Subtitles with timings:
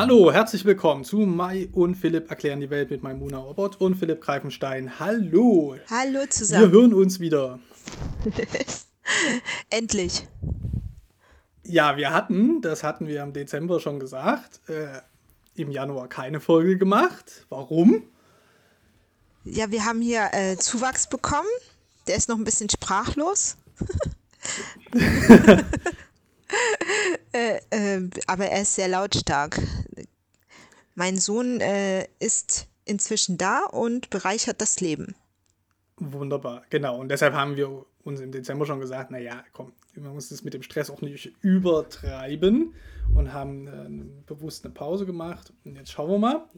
[0.00, 4.20] Hallo, herzlich willkommen zu Mai und Philipp erklären die Welt mit Maimuna Obert und Philipp
[4.20, 5.00] Greifenstein.
[5.00, 5.74] Hallo.
[5.90, 6.70] Hallo zusammen.
[6.70, 7.58] Wir hören uns wieder.
[9.70, 10.28] Endlich.
[11.64, 15.00] Ja, wir hatten, das hatten wir im Dezember schon gesagt, äh,
[15.60, 17.44] im Januar keine Folge gemacht.
[17.48, 18.04] Warum?
[19.42, 21.48] Ja, wir haben hier äh, Zuwachs bekommen.
[22.06, 23.56] Der ist noch ein bisschen sprachlos.
[27.32, 29.60] äh, äh, aber er ist sehr lautstark.
[30.98, 35.14] Mein Sohn äh, ist inzwischen da und bereichert das Leben.
[35.96, 36.98] Wunderbar, genau.
[36.98, 40.54] Und deshalb haben wir uns im Dezember schon gesagt, naja, komm, man muss das mit
[40.54, 42.74] dem Stress auch nicht übertreiben
[43.14, 45.52] und haben äh, bewusst eine Pause gemacht.
[45.64, 46.48] Und jetzt schauen wir mal,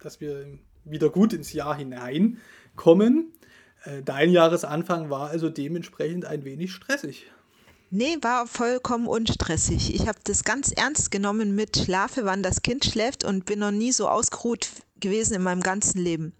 [0.00, 0.46] dass wir
[0.84, 3.34] wieder gut ins Jahr hineinkommen.
[3.84, 7.30] Äh, dein Jahresanfang war also dementsprechend ein wenig stressig.
[7.94, 9.94] Nee, war vollkommen unstressig.
[9.94, 13.70] Ich habe das ganz ernst genommen mit Schlafe, wann das Kind schläft und bin noch
[13.70, 16.32] nie so ausgeruht gewesen in meinem ganzen Leben.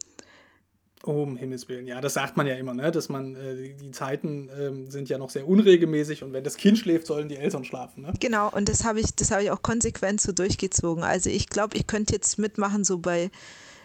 [1.05, 1.87] Oh, um Himmels Willen.
[1.87, 2.91] Ja, das sagt man ja immer, ne?
[2.91, 6.79] dass man, äh, die Zeiten ähm, sind ja noch sehr unregelmäßig und wenn das Kind
[6.79, 8.05] schläft, sollen die Eltern schlafen.
[8.05, 8.15] Ne?
[8.19, 11.05] Genau, und das habe ich, hab ich auch konsequent so durchgezogen.
[11.05, 13.31] Also ich glaube, ich könnte jetzt mitmachen, so bei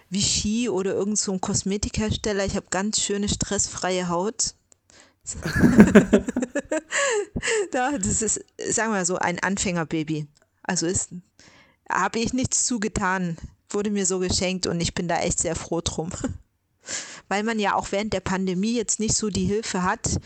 [0.09, 2.45] Vichy oder irgend so Kosmetikhersteller.
[2.45, 4.53] Ich habe ganz schöne stressfreie Haut.
[7.72, 10.28] das ist, sagen wir so, ein Anfängerbaby.
[10.64, 11.09] Also ist,
[11.89, 13.38] habe ich nichts zugetan,
[13.70, 16.11] wurde mir so geschenkt und ich bin da echt sehr froh drum.
[17.28, 20.20] Weil man ja auch während der Pandemie jetzt nicht so die Hilfe hat,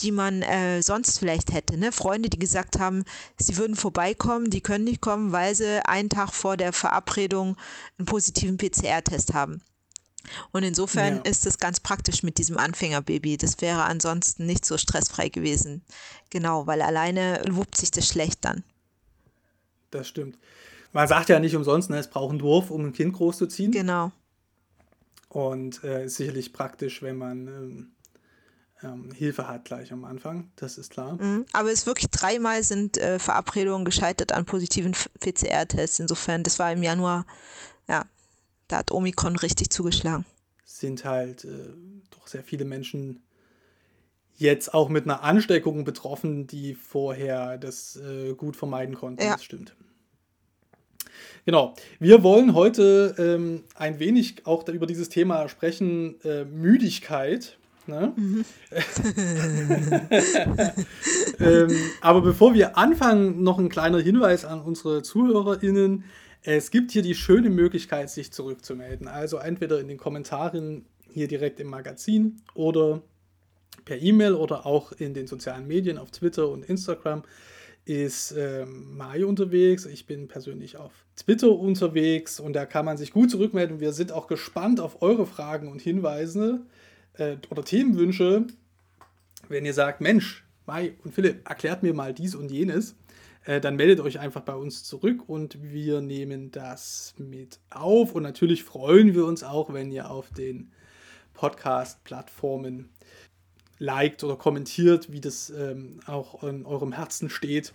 [0.00, 1.78] die man äh, sonst vielleicht hätte.
[1.78, 1.92] Ne?
[1.92, 3.04] Freunde, die gesagt haben,
[3.38, 7.56] sie würden vorbeikommen, die können nicht kommen, weil sie einen Tag vor der Verabredung
[7.98, 9.62] einen positiven PCR-Test haben.
[10.52, 11.22] Und insofern ja.
[11.22, 13.36] ist es ganz praktisch mit diesem Anfängerbaby.
[13.36, 15.82] Das wäre ansonsten nicht so stressfrei gewesen.
[16.30, 18.64] Genau, weil alleine wuppt sich das schlecht dann.
[19.90, 20.38] Das stimmt.
[20.92, 23.72] Man sagt ja nicht umsonst, ne, es braucht einen Dorf, um ein Kind großzuziehen.
[23.72, 24.12] Genau.
[25.28, 27.92] Und äh, ist sicherlich praktisch, wenn man ähm,
[28.82, 31.14] ähm, Hilfe hat gleich am Anfang, das ist klar.
[31.14, 31.46] Mhm.
[31.52, 36.00] Aber es ist wirklich dreimal sind äh, Verabredungen gescheitert an positiven PCR-Tests.
[36.00, 37.24] Insofern, das war im Januar,
[37.88, 38.04] ja,
[38.72, 40.24] da hat Omikron richtig zugeschlagen.
[40.64, 41.48] Sind halt äh,
[42.10, 43.22] doch sehr viele Menschen
[44.36, 49.22] jetzt auch mit einer Ansteckung betroffen, die vorher das äh, gut vermeiden konnten.
[49.22, 49.32] Ja.
[49.32, 49.76] Das stimmt.
[51.44, 51.74] Genau.
[51.98, 57.58] Wir wollen heute ähm, ein wenig auch über dieses Thema sprechen, äh, Müdigkeit.
[57.86, 58.12] Ne?
[58.16, 58.44] Mhm.
[61.40, 66.04] ähm, aber bevor wir anfangen, noch ein kleiner Hinweis an unsere ZuhörerInnen.
[66.44, 69.06] Es gibt hier die schöne Möglichkeit, sich zurückzumelden.
[69.06, 73.02] Also entweder in den Kommentaren hier direkt im Magazin oder
[73.84, 77.22] per E-Mail oder auch in den sozialen Medien auf Twitter und Instagram
[77.84, 79.86] ist ähm, Mai unterwegs.
[79.86, 83.80] Ich bin persönlich auf Twitter unterwegs und da kann man sich gut zurückmelden.
[83.80, 86.60] Wir sind auch gespannt auf eure Fragen und Hinweise
[87.14, 88.46] äh, oder Themenwünsche.
[89.48, 92.94] Wenn ihr sagt, Mensch, Mai und Philipp, erklärt mir mal dies und jenes,
[93.44, 98.14] äh, dann meldet euch einfach bei uns zurück und wir nehmen das mit auf.
[98.14, 100.72] Und natürlich freuen wir uns auch, wenn ihr auf den
[101.34, 102.90] Podcast-Plattformen
[103.78, 107.72] liked oder kommentiert, wie das ähm, auch in eurem Herzen steht,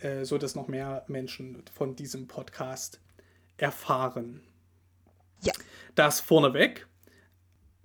[0.00, 3.00] äh, so dass noch mehr Menschen von diesem Podcast
[3.56, 4.42] erfahren.
[5.42, 5.52] Ja.
[5.94, 6.86] Das vorneweg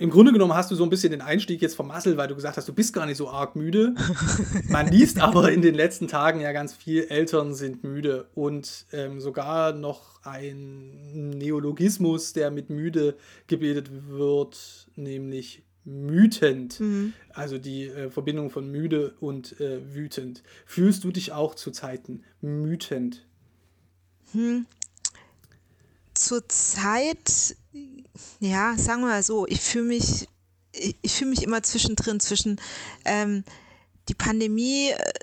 [0.01, 2.57] im Grunde genommen hast du so ein bisschen den Einstieg jetzt vermasselt, weil du gesagt
[2.57, 3.93] hast, du bist gar nicht so arg müde.
[4.67, 9.21] Man liest aber in den letzten Tagen ja ganz viel, Eltern sind müde und ähm,
[9.21, 16.79] sogar noch ein Neologismus, der mit müde gebildet wird, nämlich mütend.
[16.79, 17.13] Mhm.
[17.33, 20.41] Also die äh, Verbindung von müde und äh, wütend.
[20.65, 23.23] Fühlst du dich auch zu Zeiten mütend?
[24.31, 24.65] Hm.
[26.21, 27.55] Zurzeit
[28.39, 30.27] ja, sagen wir mal so, ich fühle mich,
[30.71, 32.59] ich, ich fühle mich immer zwischendrin zwischen
[33.05, 33.43] ähm,
[34.09, 35.13] die Pandemie, äh,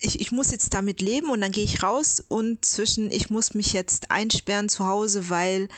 [0.00, 3.52] ich, ich muss jetzt damit leben und dann gehe ich raus und zwischen ich muss
[3.52, 5.68] mich jetzt einsperren zu Hause, weil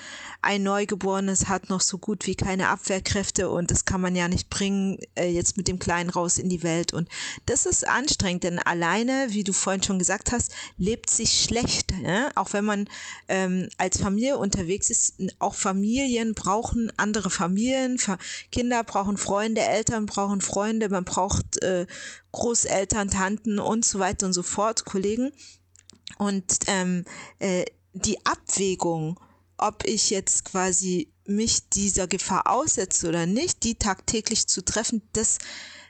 [0.43, 4.51] ein Neugeborenes hat noch so gut wie keine Abwehrkräfte und das kann man ja nicht
[4.51, 6.93] bringen, äh, jetzt mit dem Kleinen raus in die Welt.
[6.93, 7.09] Und
[7.47, 11.93] das ist anstrengend, denn alleine, wie du vorhin schon gesagt hast, lebt sich schlecht.
[12.03, 12.31] Ja?
[12.35, 12.89] Auch wenn man
[13.29, 17.99] ähm, als Familie unterwegs ist, auch Familien brauchen andere Familien,
[18.51, 21.87] Kinder brauchen Freunde, Eltern brauchen Freunde, man braucht äh,
[22.33, 25.33] Großeltern, Tanten und so weiter und so fort, Kollegen.
[26.19, 27.05] Und ähm,
[27.39, 29.19] äh, die Abwägung,
[29.67, 35.39] ob ich jetzt quasi mich dieser Gefahr aussetze oder nicht, die tagtäglich zu treffen, das,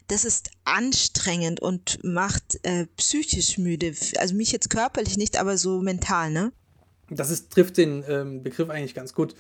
[0.09, 3.95] das ist anstrengend und macht äh, psychisch müde.
[4.19, 6.53] Also mich jetzt körperlich nicht, aber so mental, ne?
[7.17, 9.35] das ist, trifft den ähm, Begriff eigentlich ganz gut,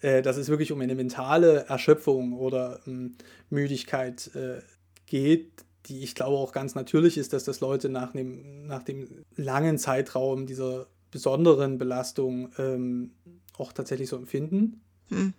[0.00, 3.16] äh, dass es wirklich um eine mentale Erschöpfung oder ähm,
[3.50, 4.60] Müdigkeit äh,
[5.06, 5.50] geht,
[5.86, 9.78] die ich glaube auch ganz natürlich ist, dass das Leute nach dem, nach dem langen
[9.78, 13.12] Zeitraum dieser besonderen Belastung ähm,
[13.58, 14.80] auch tatsächlich so empfinden.
[15.08, 15.34] Hm.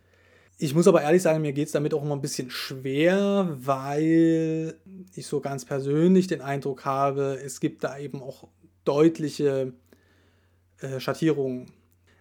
[0.58, 4.80] Ich muss aber ehrlich sagen, mir geht es damit auch immer ein bisschen schwer, weil
[5.14, 8.48] ich so ganz persönlich den Eindruck habe, es gibt da eben auch
[8.86, 9.74] deutliche
[10.80, 11.72] äh, Schattierungen.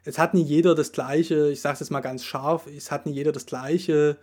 [0.04, 3.06] Es hat nie jeder das gleiche, ich sage es jetzt mal ganz scharf, es hat
[3.06, 4.18] nie jeder das gleiche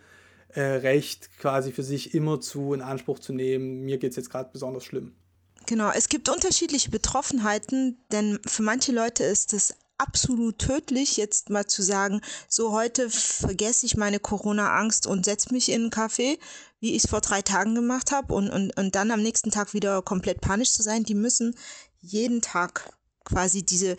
[0.50, 4.30] äh, Recht quasi für sich immer zu in Anspruch zu nehmen, mir geht es jetzt
[4.30, 5.14] gerade besonders schlimm.
[5.68, 11.68] Genau, es gibt unterschiedliche Betroffenheiten, denn für manche Leute ist es absolut tödlich, jetzt mal
[11.68, 16.40] zu sagen, so heute vergesse ich meine Corona-Angst und setze mich in einen Café,
[16.80, 19.74] wie ich es vor drei Tagen gemacht habe, und, und, und dann am nächsten Tag
[19.74, 21.04] wieder komplett panisch zu sein.
[21.04, 21.56] Die müssen
[22.00, 22.92] jeden Tag
[23.24, 23.96] quasi diese,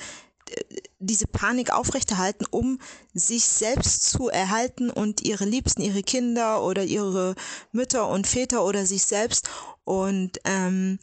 [0.98, 2.80] diese Panik aufrechterhalten, um
[3.14, 7.34] sich selbst zu erhalten und ihre Liebsten, ihre Kinder oder ihre
[7.70, 9.48] Mütter und Väter oder sich selbst.
[9.84, 10.98] Und ähm,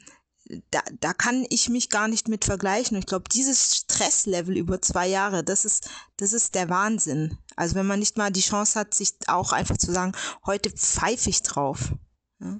[0.71, 2.95] da, da kann ich mich gar nicht mit vergleichen.
[2.95, 7.37] Und ich glaube, dieses Stresslevel über zwei Jahre, das ist, das ist der Wahnsinn.
[7.55, 10.13] Also wenn man nicht mal die Chance hat, sich auch einfach zu sagen,
[10.45, 11.93] heute pfeife ich drauf.
[12.39, 12.59] Ja,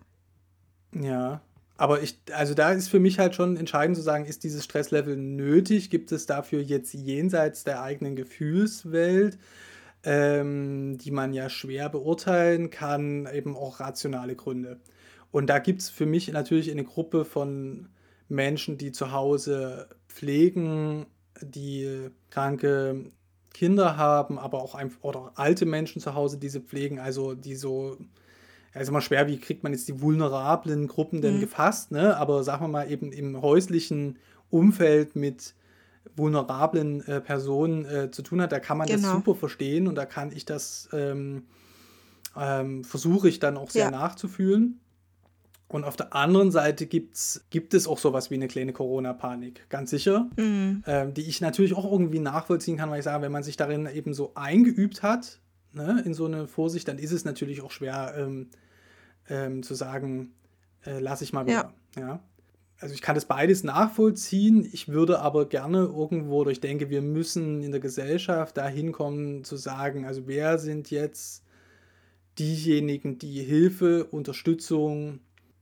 [0.93, 1.41] ja
[1.77, 5.15] aber ich, also da ist für mich halt schon entscheidend zu sagen, ist dieses Stresslevel
[5.15, 5.89] nötig?
[5.89, 9.39] Gibt es dafür jetzt jenseits der eigenen Gefühlswelt,
[10.03, 14.81] ähm, die man ja schwer beurteilen kann, eben auch rationale Gründe?
[15.31, 17.89] Und da gibt es für mich natürlich eine Gruppe von
[18.27, 21.05] Menschen, die zu Hause pflegen,
[21.41, 23.05] die kranke
[23.53, 27.55] Kinder haben, aber auch einfach, oder alte Menschen zu Hause, die sie pflegen, also die
[27.55, 27.97] so,
[28.73, 31.41] ja, ist immer schwer, wie kriegt man jetzt die vulnerablen Gruppen denn mhm.
[31.41, 32.15] gefasst, ne?
[32.17, 34.17] Aber sagen wir mal eben im häuslichen
[34.49, 35.55] Umfeld mit
[36.15, 39.01] vulnerablen äh, Personen äh, zu tun hat, da kann man genau.
[39.01, 41.43] das super verstehen und da kann ich das, ähm,
[42.37, 43.91] ähm, versuche ich dann auch sehr ja.
[43.91, 44.79] nachzufühlen.
[45.69, 49.91] Und auf der anderen Seite gibt's, gibt es auch sowas wie eine kleine Corona-Panik, ganz
[49.91, 50.83] sicher, mhm.
[50.87, 53.85] ähm, die ich natürlich auch irgendwie nachvollziehen kann, weil ich sage, wenn man sich darin
[53.85, 55.39] eben so eingeübt hat,
[55.73, 58.47] ne, in so eine Vorsicht, dann ist es natürlich auch schwer ähm,
[59.29, 60.33] ähm, zu sagen,
[60.87, 61.71] äh, lasse ich mal wieder.
[61.95, 62.01] Ja.
[62.01, 62.19] ja.
[62.79, 67.03] Also ich kann das beides nachvollziehen, ich würde aber gerne irgendwo, oder ich denke, wir
[67.03, 71.43] müssen in der Gesellschaft dahin kommen zu sagen, also wer sind jetzt
[72.39, 75.19] diejenigen, die Hilfe, Unterstützung,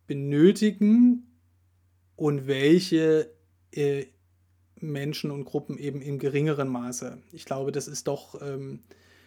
[0.07, 1.27] benötigen
[2.15, 3.30] und welche
[3.71, 4.06] äh,
[4.80, 7.18] Menschen und Gruppen eben in geringeren Maße.
[7.31, 8.80] Ich glaube, das ist doch ähm,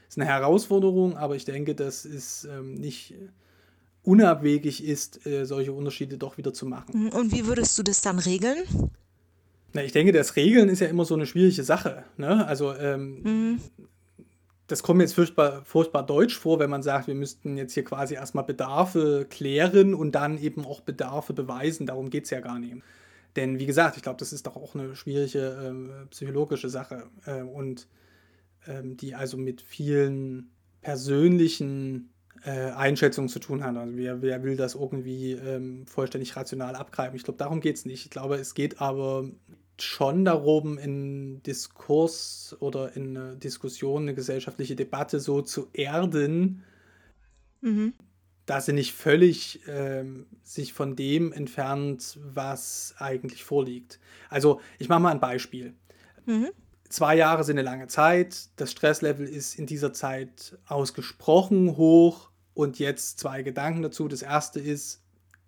[0.08, 3.14] ist eine Herausforderung, aber ich denke, dass es ähm, nicht
[4.02, 7.04] unabwegig ist, äh, solche Unterschiede doch wieder zu machen.
[7.04, 8.64] Mhm, und wie würdest du das dann regeln?
[9.72, 12.04] Na, ich denke, das Regeln ist ja immer so eine schwierige Sache.
[12.16, 12.44] Ne?
[12.46, 13.60] Also ähm, mhm
[14.70, 17.84] das kommt mir jetzt furchtbar, furchtbar deutsch vor, wenn man sagt, wir müssten jetzt hier
[17.84, 21.86] quasi erstmal Bedarfe klären und dann eben auch Bedarfe beweisen.
[21.86, 22.76] Darum geht es ja gar nicht.
[23.36, 27.42] Denn wie gesagt, ich glaube, das ist doch auch eine schwierige äh, psychologische Sache äh,
[27.42, 27.88] und
[28.66, 30.50] ähm, die also mit vielen
[30.82, 32.10] persönlichen
[32.44, 33.76] äh, Einschätzungen zu tun hat.
[33.76, 37.16] Also wer, wer will das irgendwie ähm, vollständig rational abgreifen?
[37.16, 38.04] Ich glaube, darum geht es nicht.
[38.04, 39.28] Ich glaube, es geht aber
[39.82, 46.64] schon darum, in Diskurs oder in eine Diskussion, eine gesellschaftliche Debatte so zu erden,
[47.60, 47.94] mhm.
[48.46, 53.98] dass sie nicht völlig ähm, sich von dem entfernt, was eigentlich vorliegt.
[54.28, 55.74] Also ich mache mal ein Beispiel.
[56.26, 56.50] Mhm.
[56.88, 62.78] Zwei Jahre sind eine lange Zeit, das Stresslevel ist in dieser Zeit ausgesprochen hoch und
[62.78, 64.08] jetzt zwei Gedanken dazu.
[64.08, 65.00] Das erste ist,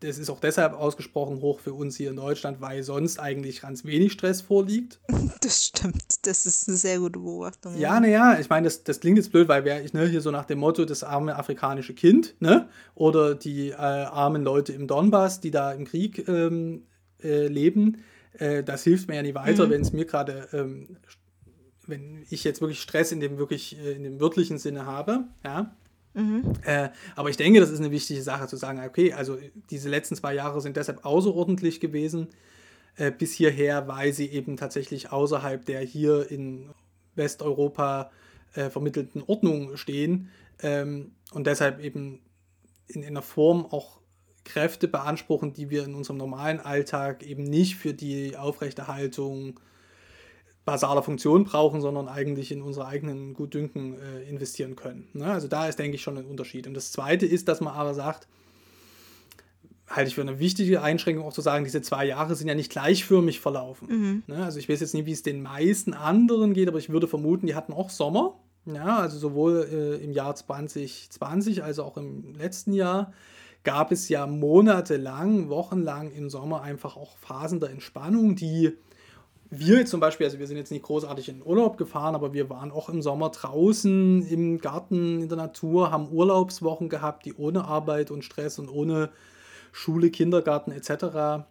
[0.02, 3.85] das ist auch deshalb ausgesprochen hoch für uns hier in Deutschland, weil sonst eigentlich ganz
[3.85, 5.00] wenig Stress vorliegt.
[5.40, 6.04] Das stimmt.
[6.23, 7.76] Das ist eine sehr gute Beobachtung.
[7.76, 10.30] Ja, naja, ich meine, das, das klingt jetzt blöd, weil wäre ich ne, hier so
[10.30, 12.68] nach dem Motto das arme afrikanische Kind, ne?
[12.94, 16.87] Oder die äh, armen Leute im Donbass, die da im Krieg ähm,
[17.23, 18.04] äh, leben,
[18.38, 19.71] äh, das hilft mir ja nicht weiter, mhm.
[19.71, 20.97] wenn es mir gerade, ähm,
[21.87, 25.75] wenn ich jetzt wirklich Stress in dem wirklich, äh, in dem wörtlichen Sinne habe, ja
[26.14, 26.52] Mhm.
[26.64, 29.38] Äh, aber ich denke, das ist eine wichtige Sache zu sagen, okay, also
[29.71, 32.28] diese letzten zwei Jahre sind deshalb außerordentlich gewesen
[32.97, 36.71] äh, bis hierher, weil sie eben tatsächlich außerhalb der hier in
[37.14, 38.11] Westeuropa
[38.54, 42.21] äh, vermittelten Ordnung stehen ähm, und deshalb eben
[42.87, 44.00] in, in einer Form auch
[44.45, 49.61] Kräfte beanspruchen, die wir in unserem normalen Alltag eben nicht für die Aufrechterhaltung
[50.64, 55.09] basaler Funktion brauchen, sondern eigentlich in unsere eigenen Gutdünken äh, investieren können.
[55.12, 55.26] Ne?
[55.26, 56.66] Also da ist, denke ich, schon ein Unterschied.
[56.66, 58.28] Und das Zweite ist, dass man aber sagt,
[59.88, 62.71] halte ich für eine wichtige Einschränkung auch zu sagen, diese zwei Jahre sind ja nicht
[62.71, 63.88] gleichförmig verlaufen.
[63.88, 64.23] Mhm.
[64.26, 64.45] Ne?
[64.45, 67.47] Also ich weiß jetzt nicht, wie es den meisten anderen geht, aber ich würde vermuten,
[67.47, 68.38] die hatten auch Sommer.
[68.64, 73.12] Ja, also sowohl äh, im Jahr 2020 als auch im letzten Jahr
[73.64, 78.76] gab es ja monatelang, wochenlang im Sommer einfach auch Phasen der Entspannung, die
[79.54, 82.71] wir zum Beispiel, also wir sind jetzt nicht großartig in Urlaub gefahren, aber wir waren
[82.71, 88.11] auch im Sommer draußen im Garten, in der Natur, haben Urlaubswochen gehabt, die ohne Arbeit
[88.11, 89.11] und Stress und ohne
[89.71, 91.44] Schule, Kindergarten etc.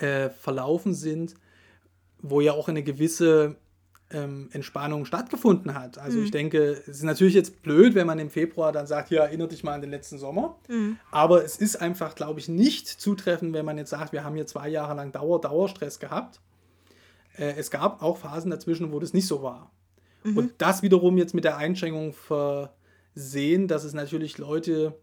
[0.00, 1.34] Äh, verlaufen sind,
[2.20, 3.54] wo ja auch eine gewisse
[4.10, 5.98] ähm, Entspannung stattgefunden hat.
[5.98, 6.24] Also mhm.
[6.24, 9.52] ich denke, es ist natürlich jetzt blöd, wenn man im Februar dann sagt, hier erinnert
[9.52, 10.56] dich mal an den letzten Sommer.
[10.66, 10.98] Mhm.
[11.12, 14.46] Aber es ist einfach, glaube ich, nicht zutreffend, wenn man jetzt sagt, wir haben hier
[14.46, 16.40] zwei Jahre lang Dauer, Dauerstress gehabt.
[17.36, 19.72] Äh, es gab auch Phasen dazwischen, wo das nicht so war.
[20.24, 20.36] Mhm.
[20.36, 24.98] Und das wiederum jetzt mit der Einschränkung versehen, dass es natürlich Leute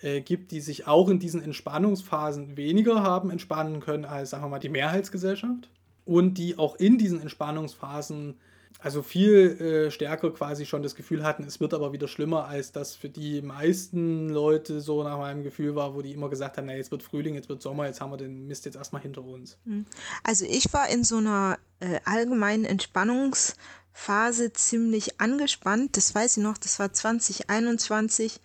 [0.00, 4.48] äh, gibt, die sich auch in diesen Entspannungsphasen weniger haben entspannen können als, sagen wir
[4.48, 5.70] mal, die Mehrheitsgesellschaft.
[6.04, 8.36] Und die auch in diesen Entspannungsphasen
[8.78, 12.72] also viel äh, stärker quasi schon das Gefühl hatten, es wird aber wieder schlimmer, als
[12.72, 16.66] das für die meisten Leute so nach meinem Gefühl war, wo die immer gesagt haben,
[16.66, 19.24] na, jetzt wird Frühling, jetzt wird Sommer, jetzt haben wir den Mist jetzt erstmal hinter
[19.24, 19.56] uns.
[19.64, 19.86] Hm.
[20.22, 25.96] Also ich war in so einer äh, allgemeinen Entspannungsphase ziemlich angespannt.
[25.96, 28.40] Das weiß ich noch, das war 2021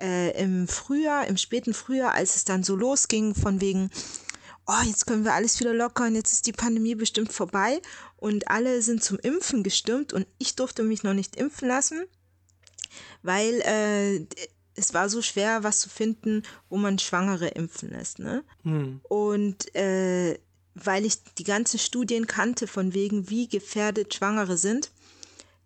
[0.00, 3.90] äh, im Frühjahr, im späten Frühjahr, als es dann so losging, von wegen,
[4.70, 7.80] oh, jetzt können wir alles wieder lockern, jetzt ist die Pandemie bestimmt vorbei
[8.16, 12.04] und alle sind zum Impfen gestimmt und ich durfte mich noch nicht impfen lassen,
[13.22, 14.26] weil äh,
[14.76, 18.18] es war so schwer, was zu finden, wo man Schwangere impfen lässt.
[18.18, 18.44] Ne?
[18.62, 19.00] Hm.
[19.08, 20.38] Und äh,
[20.74, 24.90] weil ich die ganzen Studien kannte, von wegen, wie gefährdet Schwangere sind,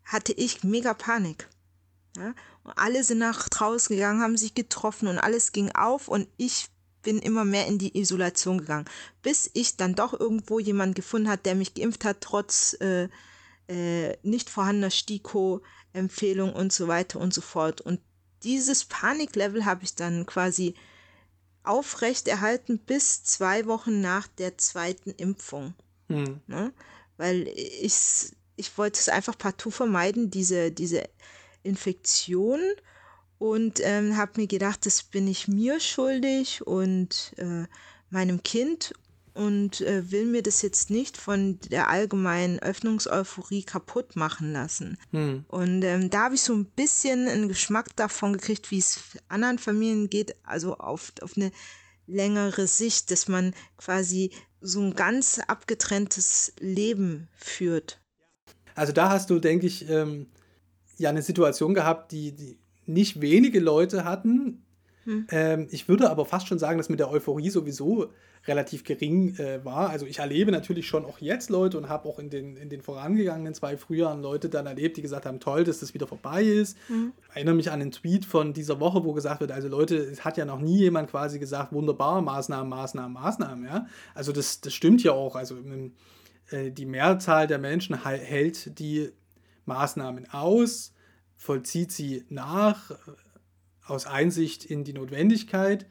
[0.05, 1.49] hatte ich mega Panik.
[2.17, 2.35] Ja?
[2.77, 6.69] alle sind nach draußen gegangen, haben sich getroffen und alles ging auf und ich
[7.05, 8.87] bin immer mehr in die Isolation gegangen,
[9.23, 13.09] bis ich dann doch irgendwo jemand gefunden hat, der mich geimpft hat, trotz äh,
[13.69, 17.81] äh, nicht vorhandener STIKO-Empfehlung und so weiter und so fort.
[17.81, 18.01] Und
[18.43, 20.75] dieses Paniklevel habe ich dann quasi
[21.63, 25.75] aufrecht erhalten bis zwei Wochen nach der zweiten Impfung.
[26.09, 26.41] Mhm.
[26.47, 26.73] Ne?
[27.17, 31.09] Weil ich, ich wollte es einfach partout vermeiden, diese, diese
[31.63, 32.61] Infektion
[33.39, 37.65] und ähm, habe mir gedacht, das bin ich mir schuldig und äh,
[38.11, 38.95] meinem Kind
[39.35, 44.97] und äh, will mir das jetzt nicht von der allgemeinen Öffnungseuphorie kaputt machen lassen.
[45.11, 45.45] Hm.
[45.49, 49.59] Und ähm, da habe ich so ein bisschen einen Geschmack davon gekriegt, wie es anderen
[49.59, 51.51] Familien geht, also auf, auf eine
[52.07, 58.01] längere Sicht, dass man quasi so ein ganz abgetrenntes Leben führt.
[58.77, 60.27] Also da hast du, denke ich, ähm,
[60.97, 64.65] ja eine Situation gehabt, die, die nicht wenige Leute hatten.
[65.05, 65.27] Hm.
[65.31, 68.11] Ähm, ich würde aber fast schon sagen, dass mit der Euphorie sowieso
[68.47, 69.91] relativ gering äh, war.
[69.91, 72.83] Also ich erlebe natürlich schon auch jetzt Leute und habe auch in den, in den
[72.83, 76.77] vorangegangenen zwei Frühjahren Leute dann erlebt, die gesagt haben, toll, dass das wieder vorbei ist.
[76.89, 77.13] Mhm.
[77.23, 80.25] Ich erinnere mich an einen Tweet von dieser Woche, wo gesagt wird, also Leute, es
[80.25, 83.65] hat ja noch nie jemand quasi gesagt, wunderbar, Maßnahmen, Maßnahmen, Maßnahmen.
[83.65, 83.87] Ja?
[84.15, 85.37] Also das, das stimmt ja auch.
[85.37, 85.57] Also
[86.51, 89.11] äh, die Mehrzahl der Menschen hält die
[89.65, 90.94] Maßnahmen aus
[91.45, 92.95] vollzieht sie nach äh,
[93.87, 95.85] aus Einsicht in die Notwendigkeit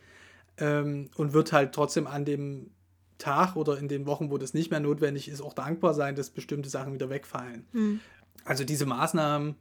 [0.57, 2.72] ähm, und wird halt trotzdem an dem
[3.19, 6.31] Tag oder in den Wochen, wo das nicht mehr notwendig ist, auch dankbar sein, dass
[6.31, 7.67] bestimmte Sachen wieder wegfallen.
[7.72, 8.00] Mhm.
[8.45, 9.55] Also diese Maßnahmen,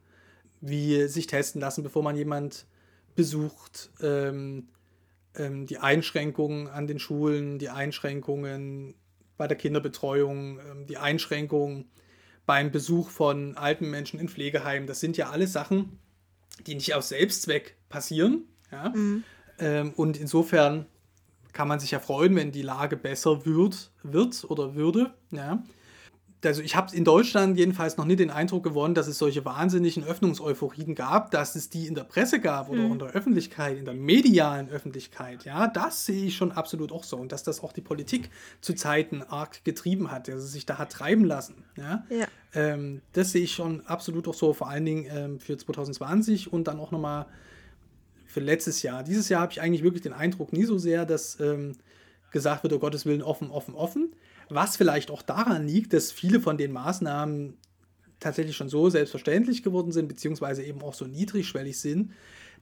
[0.61, 2.65] wie sich testen lassen, bevor man jemand
[3.15, 4.69] besucht, ähm,
[5.35, 8.95] ähm, die Einschränkungen an den Schulen, die Einschränkungen
[9.37, 11.85] bei der Kinderbetreuung, ähm, die Einschränkungen
[12.45, 14.87] beim Besuch von alten Menschen in Pflegeheimen.
[14.87, 15.99] Das sind ja alles Sachen,
[16.67, 18.43] die nicht aus Selbstzweck passieren.
[18.71, 18.89] Ja?
[18.89, 19.23] Mhm.
[19.59, 20.85] Ähm, und insofern
[21.53, 25.13] kann man sich ja freuen, wenn die Lage besser wird, wird oder würde.
[25.31, 25.63] Ja?
[26.45, 30.03] Also ich habe in Deutschland jedenfalls noch nie den Eindruck gewonnen, dass es solche wahnsinnigen
[30.03, 32.93] Öffnungseuphorien gab, dass es die in der Presse gab oder mhm.
[32.93, 35.45] in der Öffentlichkeit, in der medialen Öffentlichkeit.
[35.45, 38.29] Ja, das sehe ich schon absolut auch so und dass das auch die Politik
[38.61, 41.63] zu Zeiten arg getrieben hat, dass sie sich da hat treiben lassen.
[41.77, 42.27] Ja, ja.
[42.53, 46.67] Ähm, das sehe ich schon absolut auch so, vor allen Dingen ähm, für 2020 und
[46.67, 47.25] dann auch nochmal
[48.25, 49.03] für letztes Jahr.
[49.03, 51.73] Dieses Jahr habe ich eigentlich wirklich den Eindruck nie so sehr, dass ähm,
[52.31, 54.13] gesagt wird, oh Gottes Willen, offen, offen, offen
[54.55, 57.57] was vielleicht auch daran liegt, dass viele von den Maßnahmen
[58.19, 62.11] tatsächlich schon so selbstverständlich geworden sind, beziehungsweise eben auch so niedrigschwellig sind,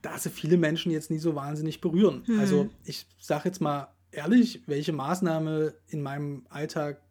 [0.02, 2.24] dass sie viele Menschen jetzt nie so wahnsinnig berühren.
[2.26, 2.40] Mhm.
[2.40, 7.02] Also ich sage jetzt mal ehrlich, welche Maßnahme in meinem Alltag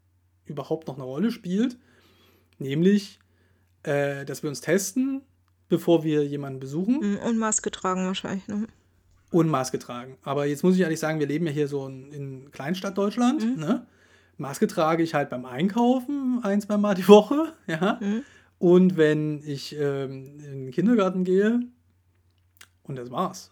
[0.45, 1.79] überhaupt noch eine Rolle spielt,
[2.59, 3.21] nämlich,
[3.85, 5.23] äh, dass wir uns testen,
[5.69, 7.01] bevor wir jemanden besuchen.
[7.01, 8.49] Hm, und Maske tragen wahrscheinlich.
[8.49, 8.67] Ne?
[9.31, 10.17] und Maske tragen.
[10.23, 13.45] Aber jetzt muss ich ehrlich sagen, wir leben ja hier so in, in Kleinstadt Deutschland.
[13.45, 13.61] Mhm.
[13.61, 13.87] Ne?
[14.41, 17.55] Maske trage ich halt beim Einkaufen ein, zwei Mal die Woche.
[17.67, 17.99] Ja?
[18.01, 18.23] Mhm.
[18.59, 21.61] Und wenn ich ähm, in den Kindergarten gehe,
[22.83, 23.51] und das war's.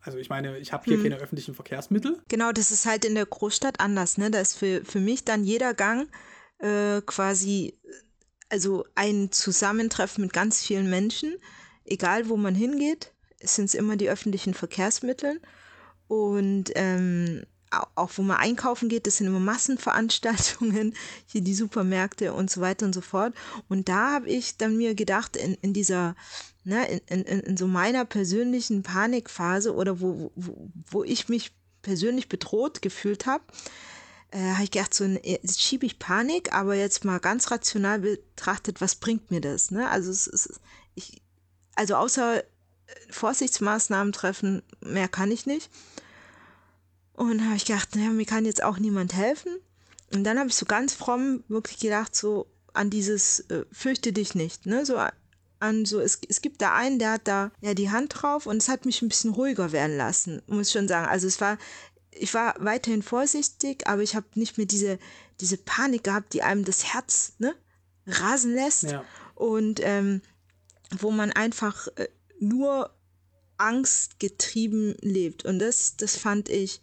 [0.00, 1.02] Also ich meine, ich habe hier hm.
[1.02, 2.22] keine öffentlichen Verkehrsmittel.
[2.28, 4.18] Genau, das ist halt in der Großstadt anders.
[4.18, 4.30] Ne?
[4.30, 6.08] Da ist für, für mich dann jeder Gang
[6.58, 7.74] äh, quasi,
[8.48, 11.34] also ein Zusammentreffen mit ganz vielen Menschen,
[11.84, 15.40] egal wo man hingeht, sind es immer die öffentlichen Verkehrsmittel.
[16.06, 20.94] Und ähm, auch wo man einkaufen geht, das sind immer Massenveranstaltungen,
[21.26, 23.34] hier die Supermärkte und so weiter und so fort.
[23.68, 26.14] Und da habe ich dann mir gedacht, in, in dieser,
[26.64, 32.28] ne, in, in, in so meiner persönlichen Panikphase oder wo, wo, wo ich mich persönlich
[32.28, 33.44] bedroht gefühlt habe,
[34.30, 38.80] äh, habe ich gedacht, so jetzt schiebe ich Panik, aber jetzt mal ganz rational betrachtet,
[38.80, 39.70] was bringt mir das?
[39.70, 39.88] Ne?
[39.88, 40.60] Also es ist,
[40.94, 41.22] ich,
[41.74, 42.42] also außer
[43.10, 45.70] Vorsichtsmaßnahmen treffen, mehr kann ich nicht.
[47.16, 49.52] Und habe ich gedacht, naja, mir kann jetzt auch niemand helfen.
[50.12, 54.34] Und dann habe ich so ganz fromm wirklich gedacht, so an dieses äh, fürchte dich
[54.34, 54.84] nicht, ne?
[54.84, 54.98] So
[55.58, 58.58] an so, es, es gibt da einen, der hat da ja die Hand drauf und
[58.58, 61.08] es hat mich ein bisschen ruhiger werden lassen, muss ich schon sagen.
[61.08, 61.58] Also es war,
[62.10, 64.98] ich war weiterhin vorsichtig, aber ich habe nicht mehr diese,
[65.40, 67.54] diese Panik gehabt, die einem das Herz ne,
[68.06, 68.84] rasen lässt.
[68.84, 69.04] Ja.
[69.34, 70.20] Und ähm,
[70.98, 72.08] wo man einfach äh,
[72.38, 72.94] nur
[73.58, 75.44] angstgetrieben lebt.
[75.44, 76.80] Und das, das fand ich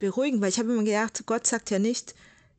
[0.00, 2.14] beruhigen, weil ich habe immer gedacht, Gott sagt ja nicht,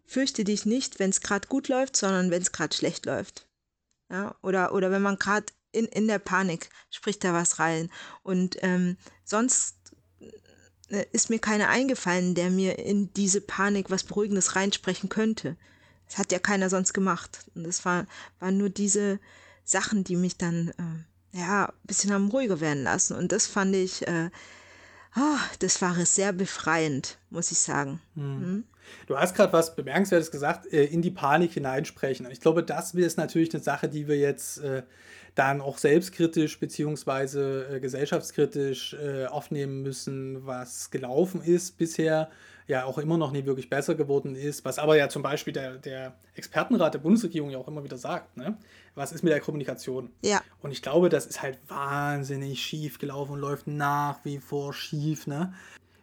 [0.06, 3.48] fürchte dich nicht, wenn es gerade gut läuft, sondern wenn es gerade schlecht läuft.
[4.10, 7.90] Ja, oder, oder wenn man gerade in, in der Panik spricht da was rein.
[8.24, 9.78] Und ähm, sonst
[10.90, 15.56] äh, ist mir keiner eingefallen, der mir in diese Panik was Beruhigendes reinsprechen könnte.
[16.08, 17.46] Das hat ja keiner sonst gemacht.
[17.56, 18.06] Und das war,
[18.40, 19.20] waren nur diese
[19.64, 20.74] Sachen, die mich dann
[21.34, 23.16] äh, ja ein bisschen haben ruhiger werden lassen.
[23.16, 24.30] Und das fand ich äh,
[25.60, 28.02] das war sehr befreiend, muss ich sagen.
[28.16, 28.64] Mhm.
[29.08, 32.30] Du hast gerade was Bemerkenswertes gesagt, äh, in die Panik hineinsprechen.
[32.32, 34.84] Ich glaube, das ist natürlich eine Sache, die wir jetzt äh,
[35.36, 38.96] dann auch selbstkritisch beziehungsweise äh, gesellschaftskritisch
[39.30, 42.30] aufnehmen müssen, was gelaufen ist bisher
[42.72, 45.78] ja auch immer noch nie wirklich besser geworden ist, was aber ja zum Beispiel der,
[45.78, 48.58] der Expertenrat der Bundesregierung ja auch immer wieder sagt, ne?
[48.96, 50.10] was ist mit der Kommunikation?
[50.22, 50.42] Ja.
[50.62, 55.28] Und ich glaube, das ist halt wahnsinnig schief gelaufen und läuft nach wie vor schief,
[55.28, 55.54] ne?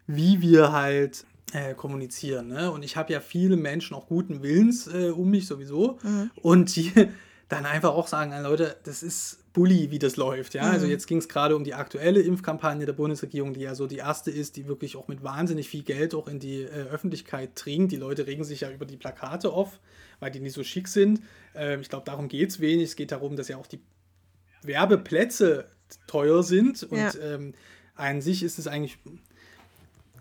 [0.06, 2.48] wie wir halt äh, kommunizieren.
[2.48, 2.70] Ne?
[2.70, 6.30] Und ich habe ja viele Menschen auch guten Willens äh, um mich sowieso mhm.
[6.42, 6.92] und die
[7.48, 10.54] dann einfach auch sagen, Leute, das ist Bully, wie das läuft.
[10.54, 10.62] Ja?
[10.62, 10.74] Also mhm.
[10.74, 13.96] Also jetzt ging es gerade um die aktuelle Impfkampagne der Bundesregierung, die ja so die
[13.96, 17.90] erste ist, die wirklich auch mit wahnsinnig viel Geld auch in die äh, Öffentlichkeit dringt.
[17.90, 19.80] Die Leute regen sich ja über die Plakate auf,
[20.20, 21.22] weil die nicht so schick sind.
[21.54, 22.90] Ähm, ich glaube, darum geht es wenig.
[22.90, 23.80] Es geht darum, dass ja auch die
[24.62, 25.66] Werbeplätze
[26.06, 27.12] teuer sind und ja.
[27.22, 27.54] ähm,
[27.94, 28.98] an sich ist es eigentlich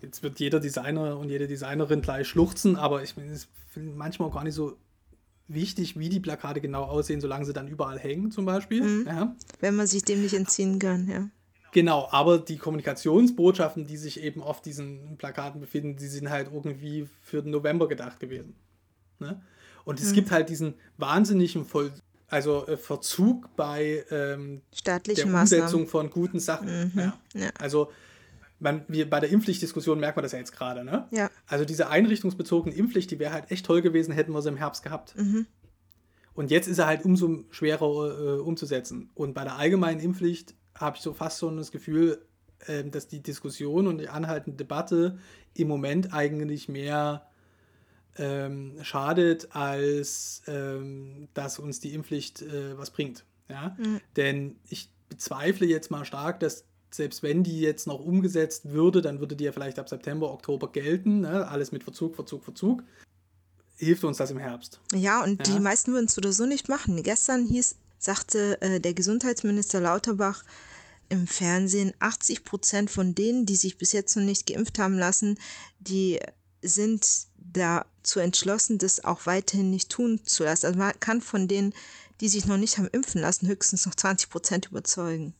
[0.02, 4.34] jetzt wird jeder Designer und jede Designerin gleich schluchzen, aber ich finde es manchmal auch
[4.34, 4.76] gar nicht so
[5.48, 8.82] wichtig, wie die Plakate genau aussehen, solange sie dann überall hängen, zum Beispiel.
[8.82, 9.06] Mhm.
[9.06, 9.36] Ja.
[9.60, 11.28] Wenn man sich dem nicht entziehen kann, ja.
[11.72, 17.06] Genau, aber die Kommunikationsbotschaften, die sich eben auf diesen Plakaten befinden, die sind halt irgendwie
[17.22, 18.54] für den November gedacht gewesen.
[19.18, 19.40] Ne?
[19.84, 20.14] Und es mhm.
[20.14, 21.92] gibt halt diesen wahnsinnigen Voll
[22.28, 26.92] also äh, Verzug bei ähm, staatlichen der Umsetzung von guten Sachen.
[26.94, 26.98] Mhm.
[26.98, 27.18] Ja.
[27.34, 27.50] Ja.
[27.58, 27.90] Also
[28.60, 31.06] man, wir, bei der Impfpflichtdiskussion merkt man das ja jetzt gerade, ne?
[31.10, 31.30] Ja.
[31.46, 34.82] Also diese einrichtungsbezogene Impfpflicht, die wäre halt echt toll gewesen, hätten wir sie im Herbst
[34.82, 35.16] gehabt.
[35.16, 35.46] Mhm.
[36.34, 39.10] Und jetzt ist er halt umso schwerer äh, umzusetzen.
[39.14, 42.24] Und bei der allgemeinen Impfpflicht habe ich so fast so das Gefühl,
[42.66, 45.18] äh, dass die Diskussion und die anhaltende Debatte
[45.54, 47.26] im Moment eigentlich mehr
[48.16, 53.24] ähm, schadet, als ähm, dass uns die Impfpflicht äh, was bringt.
[53.48, 53.76] Ja?
[53.78, 54.00] Mhm.
[54.16, 59.20] Denn ich bezweifle jetzt mal stark, dass selbst wenn die jetzt noch umgesetzt würde, dann
[59.20, 61.20] würde die ja vielleicht ab September, Oktober gelten.
[61.20, 61.46] Ne?
[61.48, 62.82] Alles mit Verzug, Verzug, Verzug.
[63.76, 64.80] Hilft uns das im Herbst.
[64.94, 65.54] Ja, und ja.
[65.54, 67.02] die meisten würden es oder so nicht machen.
[67.02, 70.44] Gestern hieß, sagte äh, der Gesundheitsminister Lauterbach
[71.10, 75.38] im Fernsehen, 80 Prozent von denen, die sich bis jetzt noch nicht geimpft haben lassen,
[75.78, 76.18] die
[76.60, 80.66] sind dazu entschlossen, das auch weiterhin nicht tun zu lassen.
[80.66, 81.72] Also man kann von denen,
[82.20, 85.34] die sich noch nicht haben impfen lassen, höchstens noch 20 Prozent überzeugen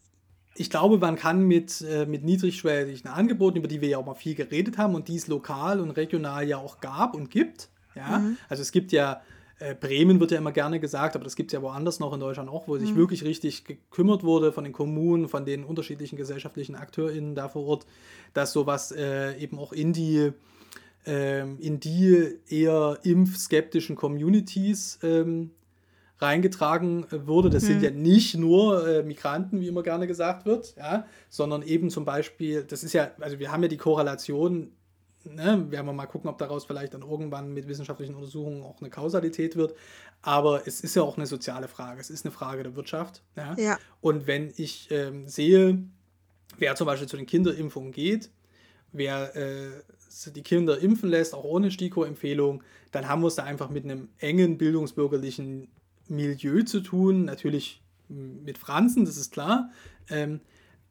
[0.59, 4.15] ich glaube, man kann mit, äh, mit niedrigschwelligen Angeboten, über die wir ja auch mal
[4.15, 7.69] viel geredet haben und die es lokal und regional ja auch gab und gibt.
[7.95, 8.19] Ja?
[8.19, 8.37] Mhm.
[8.49, 9.23] Also es gibt ja,
[9.61, 12.21] äh, Bremen wird ja immer gerne gesagt, aber das gibt es ja woanders noch in
[12.21, 12.81] Deutschland auch, wo mhm.
[12.81, 17.65] sich wirklich richtig gekümmert wurde von den Kommunen, von den unterschiedlichen gesellschaftlichen AkteurInnen da vor
[17.65, 17.87] Ort,
[18.35, 20.33] dass sowas äh, eben auch in die
[21.07, 25.53] ähm, in die eher impfskeptischen Communities ähm,
[26.21, 27.51] reingetragen wurde.
[27.51, 27.85] Das sind Mhm.
[27.85, 32.65] ja nicht nur äh, Migranten, wie immer gerne gesagt wird, ja, sondern eben zum Beispiel,
[32.65, 34.73] das ist ja, also wir haben ja die Korrelation,
[35.25, 38.91] ne, werden wir mal gucken, ob daraus vielleicht dann irgendwann mit wissenschaftlichen Untersuchungen auch eine
[38.91, 39.75] Kausalität wird.
[40.23, 42.01] Aber es ist ja auch eine soziale Frage.
[42.01, 43.23] Es ist eine Frage der Wirtschaft.
[43.37, 43.55] Ja.
[43.57, 43.79] Ja.
[44.01, 45.85] Und wenn ich ähm, sehe,
[46.59, 48.31] wer zum Beispiel zu den Kinderimpfungen geht,
[48.93, 49.69] wer äh,
[50.35, 54.09] die Kinder impfen lässt, auch ohne STIKO-Empfehlung, dann haben wir es da einfach mit einem
[54.19, 55.69] engen bildungsbürgerlichen
[56.09, 57.25] Milieu zu tun.
[57.25, 59.71] Natürlich mit Franzen, das ist klar.
[60.09, 60.41] Ähm,